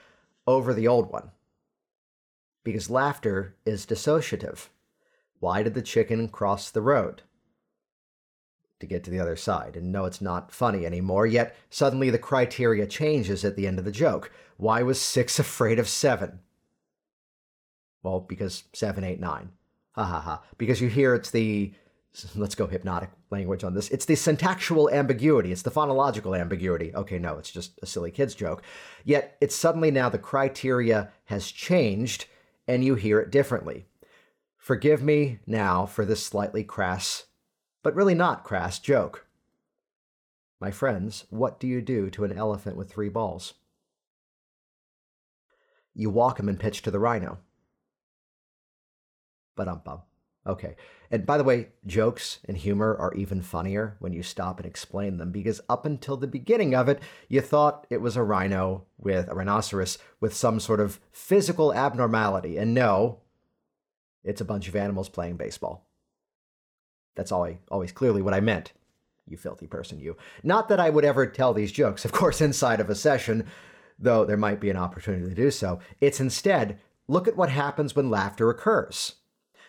over 0.46 0.74
the 0.74 0.88
old 0.88 1.10
one. 1.10 1.30
Because 2.64 2.90
laughter 2.90 3.56
is 3.64 3.86
dissociative. 3.86 4.68
Why 5.40 5.62
did 5.62 5.74
the 5.74 5.82
chicken 5.82 6.28
cross 6.28 6.70
the 6.70 6.82
road? 6.82 7.22
to 8.80 8.86
get 8.86 9.04
to 9.04 9.10
the 9.10 9.20
other 9.20 9.36
side. 9.36 9.76
And 9.76 9.90
no, 9.90 10.04
it's 10.04 10.20
not 10.20 10.52
funny 10.52 10.86
anymore, 10.86 11.26
yet 11.26 11.56
suddenly 11.70 12.10
the 12.10 12.18
criteria 12.18 12.86
changes 12.86 13.44
at 13.44 13.56
the 13.56 13.66
end 13.66 13.78
of 13.78 13.84
the 13.84 13.90
joke. 13.90 14.30
Why 14.56 14.82
was 14.82 15.00
six 15.00 15.38
afraid 15.38 15.78
of 15.78 15.88
seven? 15.88 16.40
Well, 18.02 18.20
because 18.20 18.64
seven, 18.72 19.04
eight, 19.04 19.20
nine. 19.20 19.50
Ha 20.04 20.20
ha. 20.20 20.42
Because 20.56 20.80
you 20.80 20.88
hear 20.88 21.14
it's 21.14 21.30
the, 21.30 21.72
let's 22.36 22.54
go 22.54 22.66
hypnotic 22.66 23.10
language 23.30 23.64
on 23.64 23.74
this. 23.74 23.88
It's 23.90 24.04
the 24.04 24.14
syntactical 24.14 24.90
ambiguity. 24.90 25.52
It's 25.52 25.62
the 25.62 25.70
phonological 25.70 26.38
ambiguity. 26.38 26.94
Okay, 26.94 27.18
no, 27.18 27.38
it's 27.38 27.50
just 27.50 27.78
a 27.82 27.86
silly 27.86 28.10
kid's 28.10 28.34
joke. 28.34 28.62
Yet 29.04 29.36
it's 29.40 29.54
suddenly 29.54 29.90
now 29.90 30.08
the 30.08 30.18
criteria 30.18 31.10
has 31.26 31.50
changed 31.50 32.26
and 32.66 32.84
you 32.84 32.94
hear 32.94 33.20
it 33.20 33.30
differently. 33.30 33.86
Forgive 34.56 35.02
me 35.02 35.38
now 35.46 35.86
for 35.86 36.04
this 36.04 36.22
slightly 36.22 36.64
crass 36.64 37.24
but 37.82 37.94
really 37.94 38.14
not 38.14 38.44
crass 38.44 38.78
joke. 38.78 39.26
My 40.60 40.70
friends, 40.70 41.24
what 41.30 41.60
do 41.60 41.66
you 41.66 41.80
do 41.80 42.10
to 42.10 42.24
an 42.24 42.36
elephant 42.36 42.76
with 42.76 42.90
three 42.90 43.08
balls? 43.08 43.54
You 45.94 46.10
walk 46.10 46.38
him 46.38 46.48
and 46.48 46.58
pitch 46.58 46.82
to 46.82 46.90
the 46.90 46.98
rhino. 46.98 47.38
But 49.58 49.66
um 49.66 49.82
bum. 49.84 50.02
Okay. 50.46 50.76
And 51.10 51.26
by 51.26 51.36
the 51.36 51.44
way, 51.44 51.70
jokes 51.84 52.38
and 52.46 52.56
humor 52.56 52.96
are 52.96 53.12
even 53.14 53.42
funnier 53.42 53.96
when 53.98 54.12
you 54.12 54.22
stop 54.22 54.58
and 54.58 54.66
explain 54.66 55.18
them 55.18 55.32
because 55.32 55.60
up 55.68 55.84
until 55.84 56.16
the 56.16 56.28
beginning 56.28 56.76
of 56.76 56.88
it, 56.88 57.02
you 57.28 57.40
thought 57.40 57.86
it 57.90 58.00
was 58.00 58.16
a 58.16 58.22
rhino 58.22 58.84
with 58.96 59.28
a 59.28 59.34
rhinoceros 59.34 59.98
with 60.20 60.32
some 60.32 60.60
sort 60.60 60.78
of 60.78 61.00
physical 61.10 61.74
abnormality. 61.74 62.56
And 62.56 62.72
no, 62.72 63.18
it's 64.22 64.40
a 64.40 64.44
bunch 64.44 64.68
of 64.68 64.76
animals 64.76 65.08
playing 65.08 65.38
baseball. 65.38 65.90
That's 67.16 67.32
always, 67.32 67.56
always 67.68 67.90
clearly 67.90 68.22
what 68.22 68.34
I 68.34 68.40
meant. 68.40 68.72
You 69.26 69.36
filthy 69.36 69.66
person, 69.66 69.98
you. 69.98 70.16
Not 70.44 70.68
that 70.68 70.78
I 70.78 70.88
would 70.88 71.04
ever 71.04 71.26
tell 71.26 71.52
these 71.52 71.72
jokes, 71.72 72.04
of 72.04 72.12
course, 72.12 72.40
inside 72.48 72.78
of 72.78 72.88
a 72.88 72.94
session, 72.94 73.44
though 73.98 74.24
there 74.24 74.36
might 74.36 74.60
be 74.60 74.70
an 74.70 74.76
opportunity 74.76 75.28
to 75.28 75.34
do 75.34 75.50
so. 75.50 75.80
It's 76.00 76.20
instead, 76.20 76.78
look 77.08 77.26
at 77.26 77.36
what 77.36 77.50
happens 77.50 77.96
when 77.96 78.08
laughter 78.08 78.50
occurs. 78.50 79.16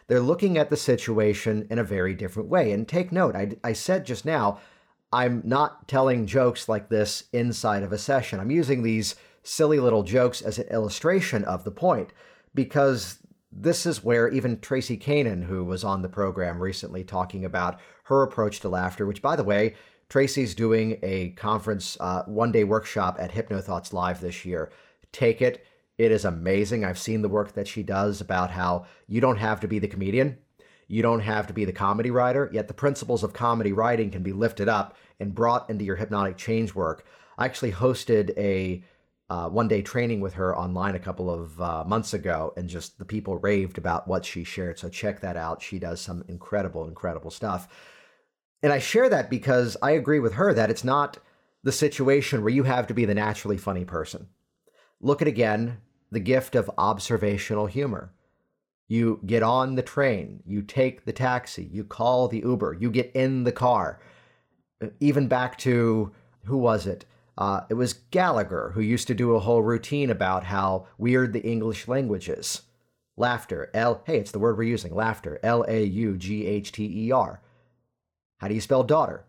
They're 0.09 0.19
looking 0.19 0.57
at 0.57 0.71
the 0.71 0.75
situation 0.75 1.67
in 1.69 1.77
a 1.77 1.83
very 1.83 2.15
different 2.15 2.49
way. 2.49 2.71
And 2.71 2.87
take 2.87 3.11
note, 3.11 3.35
I, 3.35 3.51
I 3.63 3.73
said 3.73 4.07
just 4.07 4.25
now, 4.25 4.59
I'm 5.13 5.43
not 5.45 5.87
telling 5.87 6.25
jokes 6.25 6.67
like 6.67 6.89
this 6.89 7.25
inside 7.31 7.83
of 7.83 7.93
a 7.93 7.97
session. 7.99 8.39
I'm 8.39 8.49
using 8.49 8.81
these 8.81 9.15
silly 9.43 9.79
little 9.79 10.01
jokes 10.01 10.41
as 10.41 10.57
an 10.57 10.67
illustration 10.69 11.45
of 11.45 11.63
the 11.63 11.71
point 11.71 12.11
because 12.55 13.19
this 13.51 13.85
is 13.85 14.03
where 14.03 14.27
even 14.29 14.59
Tracy 14.59 14.97
Kanan, 14.97 15.43
who 15.43 15.63
was 15.63 15.83
on 15.83 16.01
the 16.01 16.09
program 16.09 16.59
recently 16.59 17.03
talking 17.03 17.45
about 17.45 17.79
her 18.05 18.23
approach 18.23 18.59
to 18.61 18.69
laughter, 18.69 19.05
which, 19.05 19.21
by 19.21 19.35
the 19.35 19.43
way, 19.43 19.75
Tracy's 20.09 20.55
doing 20.55 20.97
a 21.03 21.29
conference, 21.31 21.97
uh, 21.99 22.23
one 22.25 22.51
day 22.51 22.63
workshop 22.63 23.17
at 23.19 23.31
HypnoThoughts 23.31 23.93
Live 23.93 24.21
this 24.21 24.43
year. 24.43 24.71
Take 25.11 25.41
it. 25.41 25.63
It 25.99 26.13
is 26.13 26.23
amazing. 26.23 26.85
I've 26.85 26.97
seen 26.97 27.21
the 27.21 27.27
work 27.27 27.51
that 27.55 27.67
she 27.67 27.83
does 27.83 28.21
about 28.21 28.51
how 28.51 28.85
you 29.05 29.19
don't 29.19 29.35
have 29.35 29.59
to 29.59 29.67
be 29.67 29.79
the 29.79 29.87
comedian, 29.89 30.37
you 30.87 31.01
don't 31.01 31.19
have 31.19 31.45
to 31.47 31.53
be 31.53 31.65
the 31.65 31.73
comedy 31.73 32.09
writer, 32.09 32.49
yet 32.53 32.69
the 32.69 32.73
principles 32.73 33.21
of 33.21 33.33
comedy 33.33 33.73
writing 33.73 34.09
can 34.09 34.23
be 34.23 34.31
lifted 34.31 34.69
up 34.69 34.95
and 35.19 35.35
brought 35.35 35.69
into 35.69 35.83
your 35.83 35.97
hypnotic 35.97 36.37
change 36.37 36.73
work. 36.73 37.05
I 37.37 37.43
actually 37.43 37.73
hosted 37.73 38.35
a 38.37 38.81
uh, 39.29 39.49
one 39.49 39.67
day 39.67 39.81
training 39.81 40.21
with 40.21 40.35
her 40.35 40.57
online 40.57 40.95
a 40.95 40.99
couple 40.99 41.29
of 41.29 41.59
uh, 41.59 41.83
months 41.83 42.13
ago, 42.13 42.53
and 42.55 42.69
just 42.69 42.97
the 42.97 43.03
people 43.03 43.37
raved 43.37 43.77
about 43.77 44.07
what 44.07 44.23
she 44.23 44.45
shared. 44.45 44.79
So 44.79 44.87
check 44.87 45.19
that 45.19 45.35
out. 45.35 45.61
She 45.61 45.79
does 45.79 45.99
some 45.99 46.23
incredible, 46.29 46.87
incredible 46.87 47.29
stuff. 47.29 47.67
And 48.63 48.71
I 48.71 48.79
share 48.79 49.09
that 49.09 49.29
because 49.29 49.75
I 49.81 49.91
agree 49.91 50.19
with 50.19 50.35
her 50.35 50.53
that 50.53 50.69
it's 50.71 50.85
not 50.85 51.17
the 51.61 51.73
situation 51.73 52.41
where 52.41 52.53
you 52.53 52.63
have 52.63 52.87
to 52.87 52.93
be 52.93 53.03
the 53.03 53.13
naturally 53.13 53.57
funny 53.57 53.83
person. 53.83 54.29
Look 55.01 55.21
at 55.21 55.27
again 55.27 55.79
the 56.11 56.19
gift 56.19 56.55
of 56.55 56.71
observational 56.77 57.67
humor. 57.67 58.11
You 58.87 59.19
get 59.25 59.43
on 59.43 59.75
the 59.75 59.83
train, 59.83 60.41
you 60.45 60.61
take 60.63 61.05
the 61.05 61.13
taxi, 61.13 61.69
you 61.71 61.83
call 61.83 62.27
the 62.27 62.39
Uber, 62.39 62.77
you 62.79 62.89
get 62.89 63.11
in 63.13 63.43
the 63.43 63.51
car. 63.51 63.99
Even 64.99 65.27
back 65.27 65.57
to 65.59 66.11
who 66.45 66.57
was 66.57 66.87
it? 66.87 67.05
Uh, 67.37 67.61
it 67.69 67.75
was 67.75 67.93
Gallagher 67.93 68.71
who 68.73 68.81
used 68.81 69.07
to 69.07 69.13
do 69.13 69.35
a 69.35 69.39
whole 69.39 69.61
routine 69.61 70.09
about 70.09 70.45
how 70.45 70.87
weird 70.97 71.33
the 71.33 71.43
English 71.43 71.87
language 71.87 72.27
is. 72.27 72.63
Laughter, 73.15 73.69
L, 73.73 74.01
hey, 74.05 74.17
it's 74.17 74.31
the 74.31 74.39
word 74.39 74.57
we're 74.57 74.63
using, 74.63 74.95
laughter, 74.95 75.39
L 75.43 75.63
A 75.67 75.83
U 75.83 76.17
G 76.17 76.47
H 76.47 76.71
T 76.71 77.05
E 77.07 77.11
R. 77.11 77.41
How 78.37 78.47
do 78.47 78.55
you 78.55 78.61
spell 78.61 78.83
daughter? 78.83 79.25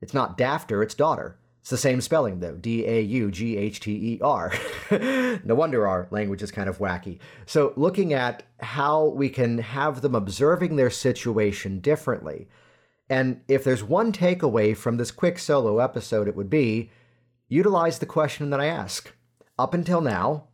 It's 0.00 0.14
not 0.14 0.38
dafter, 0.38 0.82
it's 0.82 0.94
daughter. 0.94 1.38
It's 1.62 1.70
the 1.70 1.76
same 1.76 2.00
spelling 2.00 2.40
though, 2.40 2.56
D 2.56 2.84
A 2.88 3.00
U 3.00 3.30
G 3.30 3.56
H 3.56 3.78
T 3.78 3.92
E 3.92 4.20
R. 4.20 4.52
no 4.90 5.54
wonder 5.54 5.86
our 5.86 6.08
language 6.10 6.42
is 6.42 6.50
kind 6.50 6.68
of 6.68 6.78
wacky. 6.78 7.20
So, 7.46 7.72
looking 7.76 8.12
at 8.12 8.42
how 8.58 9.06
we 9.06 9.28
can 9.28 9.58
have 9.58 10.00
them 10.00 10.16
observing 10.16 10.74
their 10.74 10.90
situation 10.90 11.78
differently. 11.78 12.48
And 13.08 13.42
if 13.46 13.62
there's 13.62 13.84
one 13.84 14.10
takeaway 14.10 14.76
from 14.76 14.96
this 14.96 15.12
quick 15.12 15.38
solo 15.38 15.78
episode, 15.78 16.26
it 16.26 16.34
would 16.34 16.50
be 16.50 16.90
utilize 17.46 18.00
the 18.00 18.06
question 18.06 18.50
that 18.50 18.60
I 18.60 18.66
ask. 18.66 19.12
Up 19.56 19.72
until 19.72 20.00
now, 20.00 20.48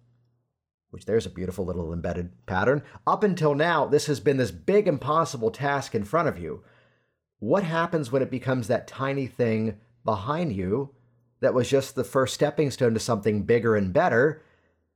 which 0.91 1.07
there's 1.07 1.25
a 1.25 1.31
beautiful 1.31 1.65
little 1.65 1.91
embedded 1.91 2.33
pattern, 2.45 2.83
up 3.07 3.23
until 3.25 3.55
now, 3.55 3.87
this 3.87 4.07
has 4.07 4.21
been 4.21 4.37
this 4.37 4.51
big 4.51 4.87
impossible 4.87 5.51
task 5.51 5.95
in 5.95 6.05
front 6.05 6.29
of 6.29 6.39
you. 6.39 6.63
What 7.39 7.65
happens 7.65 8.13
when 8.13 8.21
it 8.21 8.31
becomes 8.31 8.69
that 8.69 8.87
tiny 8.87 9.27
thing 9.27 9.79
behind 10.05 10.53
you 10.55 10.95
that 11.41 11.55
was 11.55 11.69
just 11.69 11.95
the 11.95 12.05
first 12.05 12.35
stepping 12.35 12.71
stone 12.71 12.95
to 12.95 13.01
something 13.01 13.43
bigger 13.43 13.77
and 13.77 13.93
better? 13.93 14.43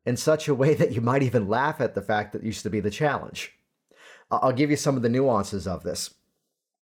in 0.04 0.16
such 0.16 0.48
a 0.48 0.54
way 0.54 0.74
that 0.74 0.92
you 0.92 1.00
might 1.00 1.22
even 1.22 1.48
laugh 1.48 1.80
at 1.80 1.94
the 1.94 2.02
fact 2.02 2.32
that 2.32 2.44
used 2.44 2.62
to 2.62 2.70
be 2.70 2.80
the 2.80 2.90
challenge. 2.90 3.52
I'll 4.30 4.52
give 4.52 4.70
you 4.70 4.76
some 4.76 4.96
of 4.96 5.02
the 5.02 5.08
nuances 5.08 5.66
of 5.66 5.82
this. 5.82 6.14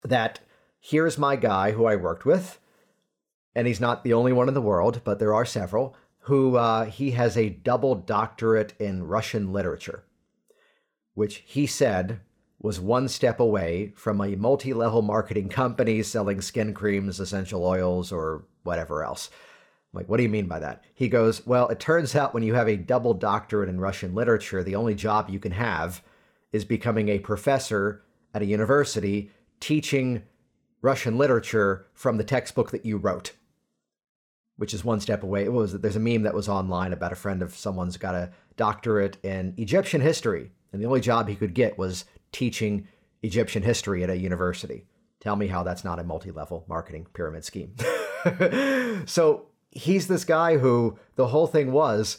That 0.02 0.40
here's 0.80 1.18
my 1.18 1.36
guy 1.36 1.72
who 1.72 1.86
I 1.86 1.96
worked 1.96 2.24
with, 2.24 2.60
and 3.54 3.66
he's 3.66 3.80
not 3.80 4.04
the 4.04 4.12
only 4.12 4.32
one 4.32 4.48
in 4.48 4.54
the 4.54 4.60
world, 4.60 5.00
but 5.02 5.18
there 5.18 5.34
are 5.34 5.46
several, 5.46 5.96
who 6.20 6.56
uh, 6.56 6.84
he 6.84 7.12
has 7.12 7.36
a 7.36 7.48
double 7.48 7.94
doctorate 7.94 8.74
in 8.78 9.06
Russian 9.06 9.52
literature, 9.52 10.04
which 11.14 11.42
he 11.46 11.66
said 11.66 12.20
was 12.60 12.80
one 12.80 13.08
step 13.08 13.38
away 13.40 13.92
from 13.94 14.20
a 14.20 14.36
multi 14.36 14.72
level 14.72 15.02
marketing 15.02 15.48
company 15.48 16.02
selling 16.02 16.40
skin 16.40 16.74
creams, 16.74 17.20
essential 17.20 17.64
oils, 17.64 18.10
or 18.10 18.44
whatever 18.64 19.04
else. 19.04 19.30
I'm 19.92 19.98
like, 19.98 20.08
what 20.08 20.16
do 20.16 20.22
you 20.22 20.28
mean 20.28 20.46
by 20.46 20.58
that? 20.58 20.84
He 20.94 21.08
goes, 21.08 21.46
Well, 21.46 21.68
it 21.68 21.80
turns 21.80 22.14
out 22.14 22.34
when 22.34 22.42
you 22.42 22.54
have 22.54 22.68
a 22.68 22.76
double 22.76 23.14
doctorate 23.14 23.68
in 23.68 23.80
Russian 23.80 24.14
literature, 24.14 24.62
the 24.62 24.76
only 24.76 24.94
job 24.94 25.30
you 25.30 25.38
can 25.38 25.52
have 25.52 26.02
is 26.52 26.64
becoming 26.64 27.08
a 27.08 27.18
professor 27.18 28.02
at 28.34 28.42
a 28.42 28.46
university 28.46 29.30
teaching 29.60 30.22
Russian 30.82 31.16
literature 31.16 31.86
from 31.94 32.16
the 32.16 32.24
textbook 32.24 32.70
that 32.70 32.84
you 32.84 32.96
wrote, 32.96 33.32
which 34.56 34.74
is 34.74 34.84
one 34.84 35.00
step 35.00 35.22
away. 35.22 35.44
It 35.44 35.52
was 35.52 35.72
there's 35.72 35.96
a 35.96 36.00
meme 36.00 36.22
that 36.22 36.34
was 36.34 36.48
online 36.48 36.92
about 36.92 37.12
a 37.12 37.16
friend 37.16 37.42
of 37.42 37.54
someone's 37.54 37.96
got 37.96 38.14
a 38.14 38.30
doctorate 38.56 39.16
in 39.24 39.54
Egyptian 39.56 40.00
history, 40.00 40.50
and 40.72 40.82
the 40.82 40.86
only 40.86 41.00
job 41.00 41.28
he 41.28 41.34
could 41.34 41.54
get 41.54 41.78
was 41.78 42.04
teaching 42.32 42.88
Egyptian 43.22 43.62
history 43.62 44.02
at 44.02 44.10
a 44.10 44.16
university. 44.16 44.86
Tell 45.20 45.36
me 45.36 45.48
how 45.48 45.62
that's 45.62 45.84
not 45.84 45.98
a 45.98 46.04
multi-level 46.04 46.64
marketing 46.68 47.06
pyramid 47.12 47.44
scheme. 47.44 47.74
so 49.06 49.46
he's 49.70 50.06
this 50.06 50.24
guy 50.24 50.58
who 50.58 50.98
the 51.16 51.28
whole 51.28 51.46
thing 51.46 51.72
was 51.72 52.18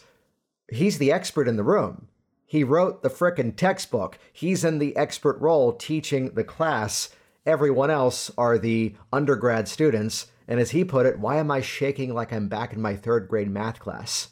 he's 0.71 0.97
the 0.97 1.11
expert 1.11 1.47
in 1.47 1.55
the 1.55 1.63
room. 1.63 2.07
He 2.45 2.63
wrote 2.63 3.03
the 3.03 3.09
frickin' 3.09 3.55
textbook. 3.55 4.17
He's 4.33 4.63
in 4.63 4.79
the 4.79 4.95
expert 4.95 5.39
role 5.39 5.73
teaching 5.73 6.31
the 6.33 6.43
class. 6.43 7.09
Everyone 7.45 7.91
else 7.91 8.31
are 8.37 8.57
the 8.57 8.95
undergrad 9.13 9.67
students. 9.67 10.27
And 10.47 10.59
as 10.59 10.71
he 10.71 10.83
put 10.83 11.05
it, 11.05 11.19
why 11.19 11.37
am 11.37 11.51
I 11.51 11.61
shaking 11.61 12.13
like 12.13 12.33
I'm 12.33 12.47
back 12.47 12.73
in 12.73 12.81
my 12.81 12.95
third 12.95 13.27
grade 13.27 13.51
math 13.51 13.79
class? 13.79 14.29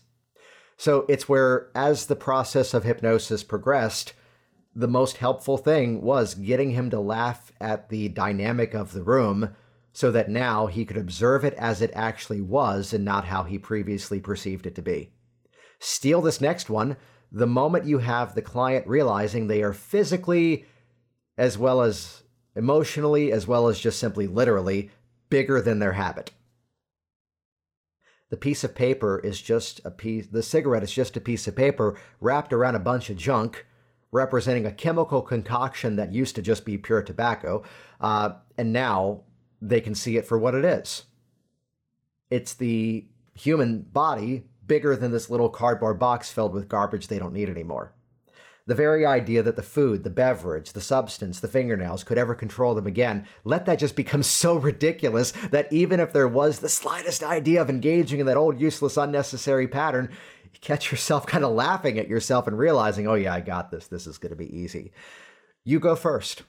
So 0.78 1.06
it's 1.08 1.30
where, 1.30 1.70
as 1.76 2.06
the 2.06 2.16
process 2.16 2.74
of 2.74 2.84
hypnosis 2.84 3.44
progressed, 3.44 4.14
the 4.78 4.88
most 4.88 5.18
helpful 5.18 5.58
thing 5.58 6.04
was 6.04 6.36
getting 6.36 6.70
him 6.70 6.92
to 6.92 7.00
laugh 7.00 7.52
at 7.60 7.90
the 7.90 8.08
dynamic 8.10 8.76
of 8.76 8.94
the 8.94 9.02
room 9.02 9.56
so 9.92 10.12
that 10.12 10.30
now 10.30 10.68
he 10.68 10.86
could 10.86 10.98
observe 10.98 11.44
it 11.44 11.56
as 11.56 11.82
it 11.82 11.90
actually 11.96 12.42
was 12.42 12.94
and 12.94 13.04
not 13.04 13.26
how 13.26 13.42
he 13.42 13.58
previously 13.58 14.20
perceived 14.20 14.68
it 14.68 14.76
to 14.76 14.82
be. 14.84 15.10
Steal 15.80 16.22
this 16.22 16.40
next 16.40 16.70
one 16.70 16.96
the 17.32 17.48
moment 17.48 17.86
you 17.86 17.98
have 17.98 18.36
the 18.36 18.42
client 18.42 18.88
realizing 18.88 19.48
they 19.48 19.64
are 19.64 19.74
physically, 19.74 20.66
as 21.40 21.58
well 21.58 21.82
as 21.82 22.22
emotionally, 22.56 23.32
as 23.32 23.48
well 23.48 23.68
as 23.68 23.80
just 23.80 24.00
simply 24.00 24.28
literally, 24.28 24.92
bigger 25.32 25.60
than 25.60 25.80
their 25.80 25.94
habit. 25.94 26.32
The 28.30 28.38
piece 28.38 28.64
of 28.64 28.76
paper 28.76 29.20
is 29.20 29.42
just 29.42 29.82
a 29.84 29.90
piece, 29.90 30.28
the 30.28 30.44
cigarette 30.44 30.84
is 30.84 30.92
just 30.92 31.18
a 31.18 31.22
piece 31.22 31.48
of 31.48 31.56
paper 31.56 32.00
wrapped 32.22 32.54
around 32.54 32.76
a 32.76 32.80
bunch 32.80 33.10
of 33.10 33.18
junk 33.18 33.66
representing 34.12 34.66
a 34.66 34.72
chemical 34.72 35.22
concoction 35.22 35.96
that 35.98 36.14
used 36.14 36.36
to 36.36 36.42
just 36.42 36.66
be 36.66 36.78
pure 36.78 37.02
tobacco, 37.02 37.64
uh, 38.00 38.32
and 38.58 38.72
now 38.72 39.22
they 39.62 39.82
can 39.82 39.96
see 39.96 40.18
it 40.18 40.26
for 40.26 40.38
what 40.38 40.56
it 40.56 40.64
is. 40.64 41.04
It's 42.30 42.54
the 42.54 43.06
human 43.34 43.82
body 43.82 44.44
bigger 44.66 44.96
than 44.96 45.12
this 45.12 45.30
little 45.30 45.50
cardboard 45.50 46.00
box 46.00 46.32
filled 46.32 46.54
with 46.54 46.68
garbage 46.68 47.08
they 47.08 47.20
don't 47.20 47.34
need 47.34 47.50
anymore. 47.50 47.94
The 48.66 48.76
very 48.76 49.06
idea 49.06 49.44
that 49.44 49.56
the 49.56 49.64
food, 49.64 50.04
the 50.04 50.10
beverage, 50.10 50.74
the 50.74 50.82
substance, 50.82 51.40
the 51.40 51.48
fingernails 51.48 52.04
could 52.04 52.18
ever 52.18 52.36
control 52.36 52.76
them 52.76 52.86
again, 52.86 53.26
let 53.46 53.66
that 53.66 53.80
just 53.80 53.96
become 53.96 54.24
so 54.42 54.58
ridiculous 54.58 55.32
that 55.52 55.72
even 55.72 56.02
if 56.02 56.12
there 56.12 56.28
was 56.28 56.60
the 56.60 56.68
slightest 56.68 57.24
idea 57.24 57.62
of 57.62 57.70
engaging 57.70 58.20
in 58.20 58.26
that 58.26 58.36
old 58.36 58.60
useless 58.60 58.98
unnecessary 58.98 59.70
pattern, 59.70 60.10
catch 60.62 60.92
yourself 60.92 61.26
kind 61.26 61.44
of 61.44 61.54
laughing 61.54 61.98
at 62.00 62.08
yourself 62.08 62.48
and 62.48 62.58
realizing, 62.58 63.08
oh, 63.08 63.16
yeah, 63.16 63.34
I 63.34 63.42
got 63.42 63.72
this. 63.72 63.88
This 63.88 64.08
is 64.08 64.18
going 64.18 64.32
to 64.32 64.36
be 64.36 64.56
easy. 64.56 64.92
You 65.64 65.80
go 65.80 65.96
first. 65.96 66.44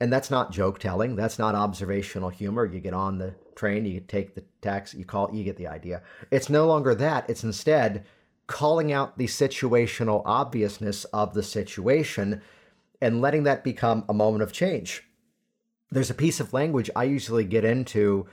And 0.00 0.12
that's 0.12 0.30
not 0.30 0.50
joke 0.50 0.78
telling. 0.78 1.14
That's 1.14 1.38
not 1.38 1.54
observational 1.54 2.30
humor. 2.30 2.64
You 2.64 2.80
get 2.80 2.94
on 2.94 3.18
the 3.18 3.34
train, 3.54 3.84
you 3.84 4.00
take 4.00 4.34
the 4.34 4.44
taxi, 4.62 4.96
you 4.96 5.04
call, 5.04 5.34
you 5.34 5.44
get 5.44 5.56
the 5.56 5.66
idea. 5.66 6.02
It's 6.30 6.48
no 6.48 6.66
longer 6.66 6.94
that. 6.94 7.28
It's 7.28 7.44
instead 7.44 8.06
calling 8.46 8.90
out 8.92 9.18
the 9.18 9.26
situational 9.26 10.22
obviousness 10.24 11.04
of 11.04 11.34
the 11.34 11.42
situation 11.42 12.40
and 13.00 13.20
letting 13.20 13.44
that 13.44 13.62
become 13.62 14.04
a 14.08 14.14
moment 14.14 14.42
of 14.42 14.52
change. 14.52 15.04
There's 15.90 16.10
a 16.10 16.14
piece 16.14 16.40
of 16.40 16.52
language 16.52 16.90
I 16.96 17.04
usually 17.04 17.44
get 17.44 17.64
into, 17.64 18.26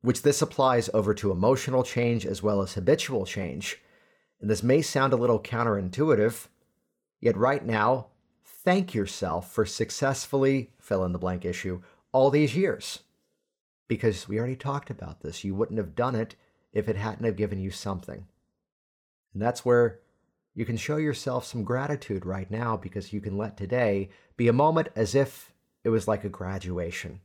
which 0.00 0.22
this 0.22 0.40
applies 0.42 0.88
over 0.94 1.12
to 1.14 1.30
emotional 1.30 1.82
change 1.82 2.24
as 2.24 2.42
well 2.42 2.62
as 2.62 2.74
habitual 2.74 3.26
change. 3.26 3.80
And 4.44 4.50
this 4.50 4.62
may 4.62 4.82
sound 4.82 5.14
a 5.14 5.16
little 5.16 5.40
counterintuitive, 5.40 6.48
yet 7.18 7.34
right 7.34 7.64
now, 7.64 8.08
thank 8.44 8.92
yourself 8.92 9.50
for 9.50 9.64
successfully 9.64 10.68
fill 10.78 11.02
in 11.02 11.12
the 11.12 11.18
blank 11.18 11.46
issue 11.46 11.80
all 12.12 12.28
these 12.28 12.54
years. 12.54 13.04
Because 13.88 14.28
we 14.28 14.38
already 14.38 14.54
talked 14.54 14.90
about 14.90 15.22
this. 15.22 15.44
You 15.44 15.54
wouldn't 15.54 15.78
have 15.78 15.94
done 15.94 16.14
it 16.14 16.34
if 16.74 16.90
it 16.90 16.96
hadn't 16.96 17.24
have 17.24 17.36
given 17.36 17.58
you 17.58 17.70
something. 17.70 18.26
And 19.32 19.42
that's 19.42 19.64
where 19.64 20.00
you 20.54 20.66
can 20.66 20.76
show 20.76 20.98
yourself 20.98 21.46
some 21.46 21.64
gratitude 21.64 22.26
right 22.26 22.50
now 22.50 22.76
because 22.76 23.14
you 23.14 23.22
can 23.22 23.38
let 23.38 23.56
today 23.56 24.10
be 24.36 24.48
a 24.48 24.52
moment 24.52 24.88
as 24.94 25.14
if 25.14 25.54
it 25.84 25.88
was 25.88 26.06
like 26.06 26.22
a 26.22 26.28
graduation. 26.28 27.22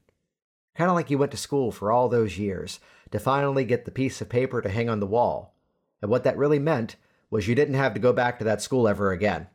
Kind 0.73 0.89
of 0.89 0.95
like 0.95 1.09
you 1.09 1.17
went 1.17 1.31
to 1.31 1.37
school 1.37 1.73
for 1.73 1.91
all 1.91 2.07
those 2.07 2.37
years 2.37 2.79
to 3.11 3.19
finally 3.19 3.65
get 3.65 3.83
the 3.83 3.91
piece 3.91 4.21
of 4.21 4.29
paper 4.29 4.61
to 4.61 4.69
hang 4.69 4.87
on 4.89 5.01
the 5.01 5.05
wall. 5.05 5.53
And 6.01 6.09
what 6.09 6.23
that 6.23 6.37
really 6.37 6.59
meant 6.59 6.95
was 7.29 7.47
you 7.47 7.55
didn't 7.55 7.75
have 7.75 7.93
to 7.93 7.99
go 7.99 8.13
back 8.13 8.39
to 8.39 8.45
that 8.45 8.61
school 8.61 8.87
ever 8.87 9.11
again. 9.11 9.47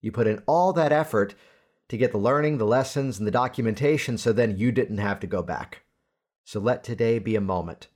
You 0.00 0.12
put 0.12 0.26
in 0.26 0.42
all 0.46 0.72
that 0.72 0.92
effort 0.92 1.34
to 1.88 1.96
get 1.96 2.12
the 2.12 2.18
learning, 2.18 2.58
the 2.58 2.66
lessons, 2.66 3.18
and 3.18 3.26
the 3.26 3.32
documentation 3.32 4.18
so 4.18 4.32
then 4.32 4.56
you 4.56 4.72
didn't 4.72 4.98
have 4.98 5.20
to 5.20 5.26
go 5.26 5.42
back. 5.42 5.82
So 6.44 6.58
let 6.58 6.82
today 6.82 7.18
be 7.18 7.36
a 7.36 7.40
moment 7.40 7.88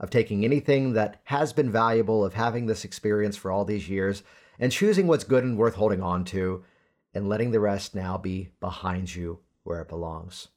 of 0.00 0.10
taking 0.10 0.44
anything 0.44 0.94
that 0.94 1.20
has 1.24 1.52
been 1.52 1.70
valuable, 1.70 2.24
of 2.24 2.34
having 2.34 2.66
this 2.66 2.84
experience 2.84 3.36
for 3.36 3.50
all 3.50 3.64
these 3.64 3.88
years, 3.88 4.22
and 4.58 4.72
choosing 4.72 5.06
what's 5.06 5.24
good 5.24 5.44
and 5.44 5.56
worth 5.56 5.74
holding 5.74 6.02
on 6.02 6.24
to, 6.24 6.64
and 7.12 7.28
letting 7.28 7.52
the 7.52 7.60
rest 7.60 7.94
now 7.94 8.18
be 8.18 8.50
behind 8.60 9.14
you 9.14 9.38
where 9.62 9.80
it 9.80 9.88
belongs. 9.88 10.48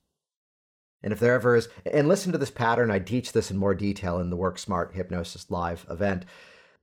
And 1.03 1.13
if 1.13 1.19
there 1.19 1.35
ever 1.35 1.55
is, 1.55 1.69
and 1.85 2.07
listen 2.07 2.31
to 2.31 2.37
this 2.37 2.49
pattern, 2.49 2.89
I 2.89 2.99
teach 2.99 3.31
this 3.31 3.51
in 3.51 3.57
more 3.57 3.75
detail 3.75 4.19
in 4.19 4.31
the 4.31 4.35
Work 4.35 4.57
Smart 4.57 4.95
Hypnosis 4.95 5.51
Live 5.51 5.85
event. 5.89 6.25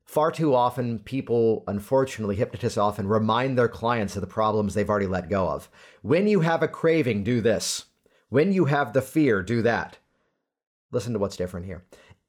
Far 0.04 0.30
too 0.30 0.54
often, 0.54 0.98
people, 0.98 1.64
unfortunately, 1.66 2.36
hypnotists 2.36 2.78
often 2.78 3.08
remind 3.08 3.58
their 3.58 3.68
clients 3.68 4.16
of 4.16 4.20
the 4.20 4.26
problems 4.26 4.74
they've 4.74 4.88
already 4.88 5.06
let 5.06 5.30
go 5.30 5.48
of. 5.48 5.68
When 6.02 6.26
you 6.28 6.40
have 6.40 6.62
a 6.62 6.68
craving, 6.68 7.24
do 7.24 7.40
this. 7.40 7.86
When 8.28 8.52
you 8.52 8.66
have 8.66 8.92
the 8.92 9.02
fear, 9.02 9.42
do 9.42 9.62
that. 9.62 9.98
Listen 10.92 11.12
to 11.14 11.18
what's 11.18 11.36
different 11.36 11.66
here. 11.66 11.84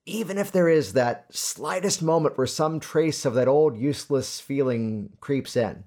Even 0.05 0.37
if 0.37 0.51
there 0.51 0.69
is 0.69 0.93
that 0.93 1.25
slightest 1.31 2.01
moment 2.01 2.37
where 2.37 2.47
some 2.47 2.79
trace 2.79 3.25
of 3.25 3.33
that 3.33 3.47
old 3.47 3.77
useless 3.77 4.39
feeling 4.39 5.09
creeps 5.19 5.55
in, 5.55 5.83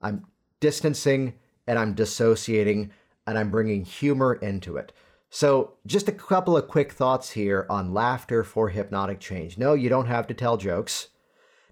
I'm 0.00 0.26
distancing 0.60 1.34
and 1.66 1.78
I'm 1.78 1.94
dissociating 1.94 2.90
and 3.26 3.38
I'm 3.38 3.50
bringing 3.50 3.84
humor 3.84 4.34
into 4.34 4.76
it. 4.76 4.92
So, 5.34 5.72
just 5.84 6.06
a 6.06 6.12
couple 6.12 6.56
of 6.56 6.68
quick 6.68 6.92
thoughts 6.92 7.30
here 7.30 7.66
on 7.68 7.92
laughter 7.92 8.44
for 8.44 8.68
hypnotic 8.68 9.18
change. 9.18 9.58
No, 9.58 9.74
you 9.74 9.88
don't 9.88 10.06
have 10.06 10.28
to 10.28 10.34
tell 10.34 10.56
jokes. 10.56 11.08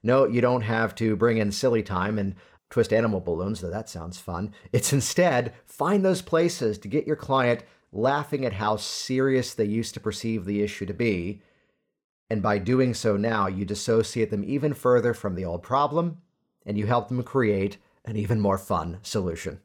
No, 0.02 0.26
you 0.26 0.40
don't 0.40 0.62
have 0.62 0.96
to 0.96 1.14
bring 1.14 1.38
in 1.38 1.52
silly 1.52 1.84
time 1.84 2.18
and 2.18 2.34
twist 2.70 2.92
animal 2.92 3.20
balloons, 3.20 3.60
though 3.60 3.70
that 3.70 3.88
sounds 3.88 4.18
fun. 4.18 4.52
It's 4.72 4.92
instead 4.92 5.52
find 5.64 6.04
those 6.04 6.22
places 6.22 6.76
to 6.78 6.88
get 6.88 7.06
your 7.06 7.14
client 7.14 7.62
laughing 7.92 8.44
at 8.44 8.54
how 8.54 8.78
serious 8.78 9.54
they 9.54 9.66
used 9.66 9.94
to 9.94 10.00
perceive 10.00 10.44
the 10.44 10.60
issue 10.60 10.86
to 10.86 10.92
be. 10.92 11.40
And 12.28 12.42
by 12.42 12.58
doing 12.58 12.94
so 12.94 13.16
now, 13.16 13.46
you 13.46 13.64
dissociate 13.64 14.32
them 14.32 14.42
even 14.44 14.74
further 14.74 15.14
from 15.14 15.36
the 15.36 15.44
old 15.44 15.62
problem 15.62 16.18
and 16.66 16.76
you 16.76 16.86
help 16.86 17.06
them 17.06 17.22
create 17.22 17.76
an 18.04 18.16
even 18.16 18.40
more 18.40 18.58
fun 18.58 18.98
solution. 19.02 19.60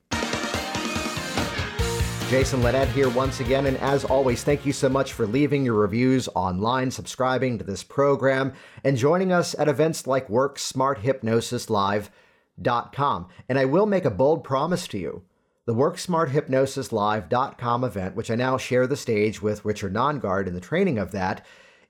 Jason 2.29 2.61
Linett 2.61 2.89
here 2.89 3.09
once 3.09 3.39
again, 3.39 3.65
and 3.67 3.77
as 3.77 4.03
always, 4.03 4.43
thank 4.43 4.65
you 4.65 4.73
so 4.73 4.89
much 4.89 5.13
for 5.13 5.25
leaving 5.25 5.63
your 5.63 5.75
reviews 5.75 6.27
online, 6.35 6.91
subscribing 6.91 7.57
to 7.57 7.63
this 7.63 7.83
program, 7.83 8.51
and 8.83 8.97
joining 8.97 9.31
us 9.31 9.55
at 9.57 9.69
events 9.69 10.05
like 10.05 10.27
WorkSmartHypnosisLive.com. 10.27 13.27
And 13.47 13.57
I 13.57 13.63
will 13.63 13.85
make 13.85 14.03
a 14.03 14.11
bold 14.11 14.43
promise 14.43 14.89
to 14.89 14.97
you. 14.97 15.23
The 15.67 15.73
WorkSmartHypnosisLive.com 15.73 17.83
event, 17.85 18.17
which 18.17 18.29
I 18.29 18.35
now 18.35 18.57
share 18.57 18.87
the 18.87 18.97
stage 18.97 19.41
with 19.41 19.63
Richard 19.63 19.93
Nongard 19.93 20.47
in 20.47 20.53
the 20.53 20.59
training 20.59 20.97
of 20.97 21.13
that, 21.13 21.45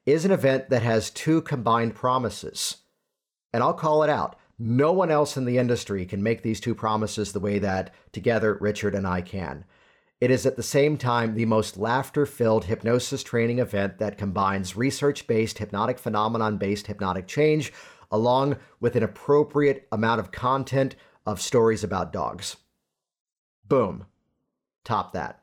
is 0.06 0.24
an 0.24 0.30
event 0.30 0.70
that 0.70 0.84
has 0.84 1.10
two 1.10 1.42
combined 1.42 1.96
promises. 1.96 2.78
And 3.52 3.64
I'll 3.64 3.74
call 3.74 4.04
it 4.04 4.10
out. 4.12 4.38
No 4.60 4.92
one 4.92 5.10
else 5.10 5.36
in 5.36 5.46
the 5.46 5.58
industry 5.58 6.06
can 6.06 6.22
make 6.22 6.44
these 6.44 6.60
two 6.60 6.76
promises 6.76 7.34
the 7.34 7.40
way 7.40 7.58
that 7.58 7.92
together 8.12 8.56
Richard 8.62 8.94
and 8.94 9.08
I 9.08 9.22
can. 9.22 9.66
It 10.20 10.32
is 10.32 10.46
at 10.46 10.56
the 10.56 10.64
same 10.64 10.98
time 10.98 11.36
the 11.36 11.46
most 11.46 11.78
laughter 11.78 12.26
filled 12.26 12.66
hypnosis 12.66 13.22
training 13.22 13.60
event 13.60 14.00
that 14.00 14.18
combines 14.18 14.76
research 14.76 15.28
based, 15.28 15.60
hypnotic 15.60 16.00
phenomenon 16.00 16.58
based 16.58 16.88
hypnotic 16.88 17.28
change 17.28 17.72
along 18.12 18.58
with 18.80 18.96
an 18.96 19.04
appropriate 19.04 19.88
amount 19.92 20.20
of 20.20 20.32
content 20.32 20.96
of 21.26 21.42
stories 21.42 21.84
about 21.84 22.14
dogs. 22.14 22.58
Boom. 23.68 24.06
Top 24.84 25.14
that. 25.14 25.42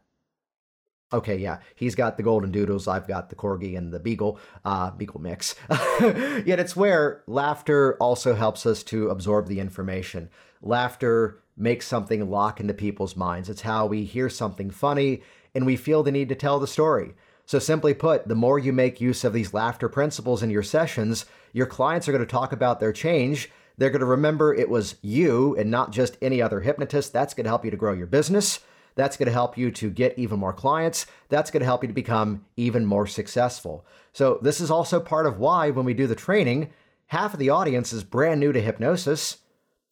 Okay, 1.12 1.36
yeah, 1.36 1.58
he's 1.76 1.94
got 1.94 2.16
the 2.16 2.22
golden 2.24 2.50
doodles. 2.50 2.88
I've 2.88 3.06
got 3.06 3.28
the 3.28 3.36
corgi 3.36 3.78
and 3.78 3.92
the 3.92 4.00
beagle, 4.00 4.40
uh, 4.64 4.90
beagle 4.90 5.20
mix. 5.20 5.54
Yet 6.00 6.58
it's 6.58 6.74
where 6.74 7.22
laughter 7.28 7.96
also 7.98 8.34
helps 8.34 8.66
us 8.66 8.82
to 8.84 9.10
absorb 9.10 9.46
the 9.46 9.60
information. 9.60 10.30
Laughter 10.60 11.43
makes 11.56 11.86
something 11.86 12.30
lock 12.30 12.60
into 12.60 12.74
people's 12.74 13.16
minds. 13.16 13.48
It's 13.48 13.62
how 13.62 13.86
we 13.86 14.04
hear 14.04 14.28
something 14.28 14.70
funny 14.70 15.22
and 15.54 15.64
we 15.64 15.76
feel 15.76 16.02
the 16.02 16.12
need 16.12 16.28
to 16.28 16.34
tell 16.34 16.58
the 16.58 16.66
story. 16.66 17.14
So, 17.46 17.58
simply 17.58 17.92
put, 17.92 18.26
the 18.26 18.34
more 18.34 18.58
you 18.58 18.72
make 18.72 19.00
use 19.00 19.22
of 19.22 19.32
these 19.32 19.52
laughter 19.52 19.88
principles 19.88 20.42
in 20.42 20.50
your 20.50 20.62
sessions, 20.62 21.26
your 21.52 21.66
clients 21.66 22.08
are 22.08 22.12
going 22.12 22.24
to 22.24 22.30
talk 22.30 22.52
about 22.52 22.80
their 22.80 22.92
change. 22.92 23.50
They're 23.76 23.90
going 23.90 24.00
to 24.00 24.06
remember 24.06 24.54
it 24.54 24.70
was 24.70 24.96
you 25.02 25.54
and 25.56 25.70
not 25.70 25.92
just 25.92 26.16
any 26.22 26.40
other 26.40 26.60
hypnotist. 26.60 27.12
That's 27.12 27.34
going 27.34 27.44
to 27.44 27.50
help 27.50 27.64
you 27.64 27.70
to 27.70 27.76
grow 27.76 27.92
your 27.92 28.06
business. 28.06 28.60
That's 28.94 29.16
going 29.16 29.26
to 29.26 29.32
help 29.32 29.58
you 29.58 29.70
to 29.72 29.90
get 29.90 30.18
even 30.18 30.38
more 30.38 30.52
clients. 30.52 31.06
That's 31.28 31.50
going 31.50 31.60
to 31.60 31.66
help 31.66 31.82
you 31.82 31.88
to 31.88 31.94
become 31.94 32.46
even 32.56 32.86
more 32.86 33.06
successful. 33.06 33.84
So, 34.12 34.38
this 34.40 34.60
is 34.60 34.70
also 34.70 34.98
part 34.98 35.26
of 35.26 35.38
why 35.38 35.70
when 35.70 35.84
we 35.84 35.94
do 35.94 36.06
the 36.06 36.14
training, 36.14 36.70
half 37.08 37.34
of 37.34 37.38
the 37.38 37.50
audience 37.50 37.92
is 37.92 38.04
brand 38.04 38.40
new 38.40 38.52
to 38.52 38.60
hypnosis, 38.60 39.38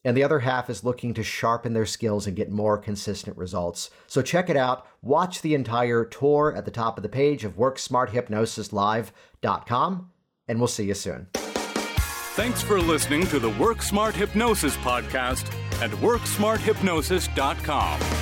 and 0.04 0.16
the 0.16 0.24
other 0.24 0.40
half 0.40 0.68
is 0.68 0.82
looking 0.84 1.14
to 1.14 1.22
sharpen 1.22 1.72
their 1.72 1.86
skills 1.86 2.26
and 2.26 2.36
get 2.36 2.50
more 2.50 2.76
consistent 2.78 3.36
results. 3.36 3.90
So, 4.06 4.22
check 4.22 4.50
it 4.50 4.56
out. 4.56 4.86
Watch 5.02 5.42
the 5.42 5.54
entire 5.54 6.04
tour 6.04 6.52
at 6.56 6.64
the 6.64 6.70
top 6.70 6.96
of 6.96 7.02
the 7.02 7.08
page 7.08 7.44
of 7.44 7.56
WorkSmartHypnosisLive.com, 7.56 10.10
and 10.48 10.58
we'll 10.58 10.68
see 10.68 10.84
you 10.84 10.94
soon. 10.94 11.26
Thanks 12.34 12.62
for 12.62 12.80
listening 12.80 13.26
to 13.26 13.38
the 13.38 13.50
Work 13.50 13.82
Smart 13.82 14.14
Hypnosis 14.14 14.78
podcast 14.78 15.52
at 15.82 15.90
WorkSmartHypnosis.com. 15.90 18.21